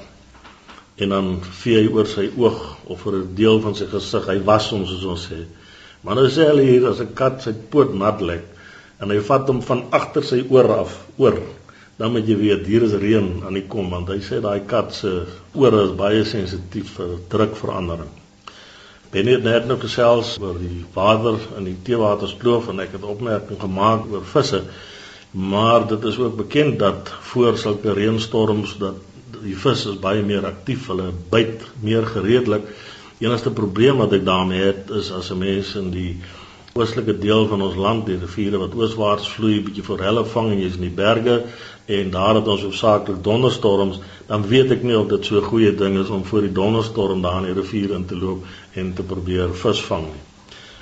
en 0.97 1.09
dan 1.09 1.39
vee 1.41 1.77
hy 1.81 1.87
oor 1.87 2.05
sy 2.07 2.29
oog 2.37 2.77
of 2.87 3.01
vir 3.01 3.13
'n 3.13 3.35
deel 3.35 3.61
van 3.61 3.75
sy 3.75 3.85
gesig. 3.85 4.27
Hy 4.27 4.43
was 4.43 4.69
hom 4.69 4.85
soos 4.85 5.03
ons 5.03 5.27
sê. 5.29 5.45
Maar 6.01 6.15
nou 6.15 6.27
sê 6.27 6.45
hulle 6.45 6.61
hier 6.61 6.87
as 6.87 6.99
'n 6.99 7.13
kat 7.13 7.41
sy 7.41 7.53
poot 7.69 7.93
nat 7.93 8.21
lek 8.21 8.43
en 8.99 9.09
hy 9.09 9.19
vat 9.19 9.47
hom 9.47 9.61
van 9.61 9.83
agter 9.91 10.23
sy 10.23 10.45
oor 10.49 10.71
af 10.71 11.05
oor 11.17 11.39
dan 11.97 12.11
moet 12.11 12.27
jy 12.27 12.35
weet 12.35 12.67
hier 12.67 12.83
is 12.83 12.93
reën 12.99 13.27
aan 13.47 13.55
die 13.55 13.67
kom 13.71 13.89
want 13.93 14.09
hy 14.11 14.19
sê 14.23 14.41
daai 14.43 14.65
kat 14.67 14.93
se 14.93 15.11
ore 15.55 15.85
is 15.87 15.95
baie 15.95 16.23
sensitief 16.27 16.97
vir 16.97 17.17
drukverandering. 17.31 18.11
Benny 19.13 19.37
het 19.37 19.45
net 19.47 19.67
nou 19.69 19.77
gesels 19.79 20.33
oor 20.43 20.57
die 20.59 20.81
water 20.95 21.39
in 21.59 21.69
die 21.69 21.77
teewaterskloof 21.87 22.67
en 22.73 22.83
ek 22.83 22.97
het 22.97 23.07
opmerking 23.07 23.61
gemaak 23.61 24.09
oor 24.11 24.25
visse. 24.27 24.65
Maar 25.35 25.87
dit 25.87 26.03
is 26.11 26.17
ook 26.19 26.35
bekend 26.39 26.79
dat 26.79 27.11
voor 27.29 27.57
sulke 27.59 27.93
reënstorms 27.95 28.75
dat 28.81 28.99
die 29.41 29.55
vis 29.55 29.85
is 29.87 29.99
baie 30.03 30.23
meer 30.23 30.45
aktief, 30.47 30.89
hulle 30.91 31.11
byt 31.31 31.63
meer 31.83 32.07
gereedelik. 32.07 32.67
Enigste 33.23 33.51
probleem 33.55 34.01
wat 34.03 34.15
ek 34.17 34.25
daarmee 34.27 34.63
het 34.65 34.91
is 34.99 35.11
as 35.15 35.31
'n 35.31 35.39
mens 35.39 35.75
in 35.79 35.91
die 35.91 36.17
oostelike 36.75 37.13
deel 37.23 37.45
van 37.47 37.61
ons 37.63 37.75
land 37.79 38.01
die 38.09 38.17
riviere 38.19 38.59
wat 38.59 38.73
ooswaarts 38.75 39.29
vloei 39.31 39.61
bietjie 39.63 39.83
forelle 39.87 40.25
vang 40.31 40.49
en 40.51 40.57
jy's 40.59 40.73
in 40.75 40.81
die 40.83 40.95
berge 40.95 41.35
en 41.97 42.09
daar 42.11 42.35
het 42.35 42.49
ons 42.51 42.65
hoofsaaklik 42.65 43.21
donderstorms 43.27 44.01
dan 44.31 44.43
weet 44.49 44.73
ek 44.75 44.83
nie 44.83 44.97
of 44.99 45.05
dit 45.13 45.29
so 45.29 45.37
'n 45.39 45.47
goeie 45.53 45.71
ding 45.81 45.95
is 46.01 46.11
om 46.17 46.25
voor 46.31 46.41
die 46.43 46.51
donderstorm 46.57 47.21
daar 47.21 47.37
in 47.37 47.47
die 47.47 47.55
rivier 47.61 47.93
in 47.99 48.03
te 48.09 48.17
loop 48.23 48.43
en 48.81 48.91
te 48.97 49.07
probeer 49.13 49.55
vis 49.61 49.85
vang 49.91 50.03
nie. 50.09 50.25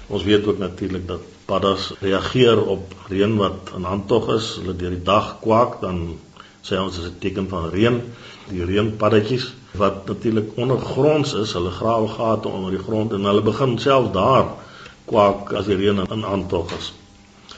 Ons 0.07 0.25
weet 0.31 0.47
ook 0.47 0.57
natuurlik 0.57 1.05
dat 1.07 1.29
paddas 1.45 1.93
reageer 2.01 2.63
op 2.77 2.97
reën 3.13 3.37
wat 3.37 3.71
in 3.77 3.83
handtog 3.83 4.33
is, 4.39 4.49
hulle 4.63 4.75
deur 4.75 4.97
die 4.97 5.05
dag 5.13 5.39
kwak 5.45 5.79
dan 5.85 6.17
sê 6.63 6.81
ons 6.81 6.97
is 6.97 7.05
'n 7.05 7.19
teken 7.19 7.49
van 7.53 7.69
reën, 7.69 8.01
die 8.49 8.65
reënpaddatjies 8.65 9.53
wat 9.77 10.07
natuurlik 10.07 10.57
ondergronds 10.57 11.33
is, 11.33 11.53
hulle 11.53 11.69
grawe 11.69 12.07
gate 12.07 12.47
onder 12.47 12.71
die 12.71 12.85
grond 12.89 13.13
en 13.13 13.23
hulle 13.29 13.41
begin 13.41 13.77
self 13.77 14.11
daar 14.11 14.45
kwak 15.09 15.53
as 15.59 15.69
die 15.69 15.77
reën 15.79 16.03
in 16.03 16.25
aantog 16.25 16.71
is. 16.77 16.91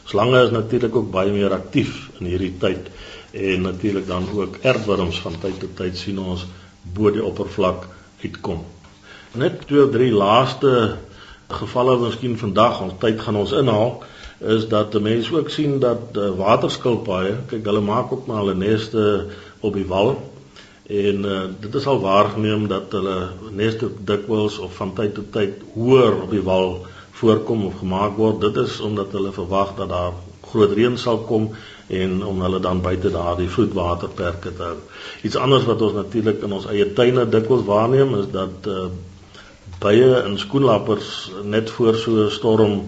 Slange 0.05 0.43
is 0.43 0.53
natuurlik 0.53 0.95
ook 0.95 1.11
baie 1.11 1.31
meer 1.33 1.53
aktief 1.53 2.09
in 2.19 2.29
hierdie 2.29 2.53
tyd 2.61 2.89
en 3.35 3.65
natuurlik 3.67 4.07
dan 4.07 4.27
ook 4.33 4.61
erfwurms 4.61 5.19
van 5.25 5.37
tyd 5.41 5.59
tot 5.59 5.75
tyd 5.77 5.97
sien 5.97 6.19
ons 6.21 6.45
bo 6.95 7.11
die 7.11 7.23
oppervlak 7.25 7.87
uitkom. 8.23 8.63
Net 9.35 9.65
twee 9.67 9.83
of 9.83 9.91
drie 9.91 10.11
laaste 10.13 10.97
gevalle 11.49 11.97
miskien 12.01 12.37
vandag 12.37 12.81
ons 12.85 12.99
tyd 13.01 13.19
gaan 13.21 13.41
ons 13.41 13.53
inhaal 13.53 13.97
is 14.55 14.67
dat 14.69 14.95
mense 15.01 15.33
ook 15.33 15.49
sien 15.49 15.79
dat 15.79 16.17
waterskilpaaie, 16.37 17.35
kyk 17.49 17.65
hulle 17.65 17.83
maak 17.85 18.11
ook 18.11 18.25
maar 18.27 18.43
hulle 18.43 18.55
neste 18.59 19.03
op 19.61 19.73
die 19.73 19.87
wal 19.87 20.17
en 20.85 21.25
uh, 21.25 21.43
dit 21.59 21.75
is 21.75 21.85
al 21.89 21.99
waargeneem 21.99 22.67
dat 22.69 22.91
hulle 22.93 23.29
neste 23.57 23.89
dikwels 24.05 24.59
of 24.61 24.75
van 24.77 24.93
tyd 24.93 25.15
tot 25.17 25.31
tyd 25.33 25.63
hoër 25.73 26.19
op 26.21 26.33
die 26.33 26.43
wal 26.45 26.75
voorkom 27.15 27.65
of 27.65 27.79
gemaak 27.79 28.17
word. 28.17 28.41
Dit 28.41 28.57
is 28.65 28.79
omdat 28.79 29.11
hulle 29.15 29.31
verwag 29.31 29.75
dat 29.75 29.89
daar 29.89 30.13
groot 30.45 30.75
reën 30.77 30.97
sal 30.97 31.23
kom 31.27 31.49
en 31.87 32.25
om 32.25 32.41
hulle 32.41 32.59
dan 32.59 32.81
buite 32.81 33.11
daardie 33.13 33.49
vloedwaterperke 33.49 34.53
te 34.55 34.63
hou. 34.63 34.77
Iets 35.27 35.35
anders 35.35 35.67
wat 35.69 35.81
ons 35.85 35.97
natuurlik 35.97 36.43
in 36.43 36.55
ons 36.57 36.67
eie 36.71 36.87
tuine 36.97 37.27
dikwels 37.29 37.65
waarneem 37.67 38.15
is 38.19 38.29
dat 38.33 38.69
uh, 38.71 38.87
bye 39.83 40.23
in 40.23 40.37
skoenlappers 40.41 41.11
net 41.43 41.69
voor 41.77 41.95
so 41.95 42.25
'n 42.25 42.31
storm 42.31 42.81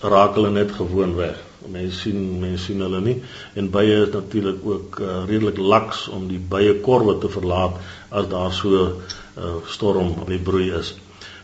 raak 0.00 0.34
hulle 0.34 0.50
net 0.50 0.72
gewoon 0.72 1.14
weg. 1.16 1.36
Mense 1.68 1.98
sien 1.98 2.38
mense 2.40 2.64
sien 2.64 2.80
hulle 2.80 3.00
nie 3.00 3.22
en 3.54 3.70
bye 3.70 4.02
is 4.02 4.12
natuurlik 4.12 4.64
ook 4.64 5.00
uh, 5.00 5.24
redelik 5.26 5.58
laks 5.58 6.08
om 6.08 6.28
die 6.28 6.38
bye 6.38 6.74
korwe 6.80 7.18
te 7.18 7.28
verlaat 7.28 7.76
as 8.08 8.28
daar 8.28 8.52
so 8.52 8.68
'n 8.68 8.92
uh, 9.38 9.56
storm 9.66 10.14
op 10.20 10.28
die 10.28 10.38
broei 10.38 10.70
is. 10.72 10.94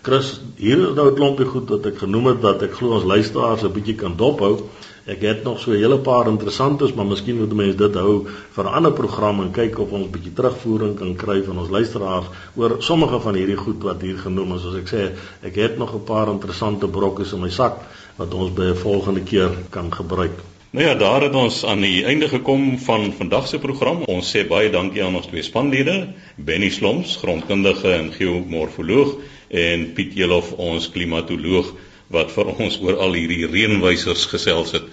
Chris, 0.05 0.35
hier 0.61 0.81
is 0.85 0.97
nou 0.99 1.07
'n 1.09 1.15
klompie 1.17 1.47
goed 1.49 1.71
wat 1.73 1.87
ek 1.89 2.03
genoem 2.03 2.27
het 2.27 2.43
wat 2.45 2.63
ek 2.63 2.75
glo 2.77 2.93
ons 2.93 3.07
luisteraars 3.09 3.63
'n 3.65 3.73
bietjie 3.73 3.95
kan 3.97 4.17
dophou. 4.17 4.69
Ek 5.07 5.23
het 5.23 5.45
nog 5.45 5.59
so 5.61 5.71
'n 5.71 5.81
hele 5.81 5.99
paar 5.99 6.29
interessantes, 6.29 6.93
maar 6.93 7.07
miskien 7.07 7.39
moet 7.39 7.55
mense 7.55 7.77
dit 7.77 7.95
hou 7.95 8.27
vir 8.53 8.65
'n 8.65 8.75
ander 8.77 8.93
program 8.93 9.41
en 9.41 9.51
kyk 9.51 9.79
of 9.79 9.93
ons 9.93 10.07
'n 10.07 10.11
bietjie 10.11 10.35
terugvoering 10.35 10.95
kan 10.99 11.17
kry 11.17 11.43
van 11.43 11.59
ons 11.59 11.71
luisteraars 11.71 12.27
oor 12.57 12.77
sommige 12.83 13.21
van 13.21 13.35
hierdie 13.35 13.57
goed 13.57 13.83
wat 13.83 14.03
hier 14.03 14.19
genoem 14.19 14.55
is. 14.55 14.61
Soos 14.61 14.77
ek 14.77 14.89
sê, 14.89 15.13
ek 15.43 15.55
het 15.55 15.79
nog 15.79 15.95
'n 15.95 16.05
paar 16.05 16.29
interessante 16.29 16.87
brokkies 16.87 17.33
in 17.33 17.41
my 17.41 17.51
sak 17.51 17.75
wat 18.17 18.35
ons 18.35 18.53
by 18.53 18.65
'n 18.65 18.77
volgende 18.77 19.23
keer 19.23 19.51
kan 19.71 19.91
gebruik. 19.91 20.37
Nou 20.71 20.87
ja, 20.87 20.95
daar 20.95 21.23
het 21.23 21.35
ons 21.35 21.65
aan 21.65 21.81
die 21.81 22.05
einde 22.05 22.29
gekom 22.29 22.79
van 22.79 23.13
vandag 23.13 23.49
se 23.49 23.59
program. 23.59 24.03
Ons 24.03 24.37
sê 24.37 24.49
baie 24.49 24.71
dankie 24.71 25.05
aan 25.05 25.15
ons 25.15 25.27
twee 25.27 25.43
spanlede, 25.43 26.09
Benny 26.37 26.69
Sloms, 26.69 27.17
grondkundige 27.17 27.93
en 27.93 28.13
geomorfoloog 28.13 29.17
en 29.55 29.93
Piet 29.95 30.17
Elof, 30.19 30.53
ons 30.59 30.91
klimatoloog 30.91 31.71
wat 32.15 32.31
vir 32.35 32.47
ons 32.59 32.79
oor 32.83 32.97
al 33.07 33.13
hierdie 33.19 33.47
reënwysers 33.47 34.27
gesels 34.33 34.71
het. 34.77 34.87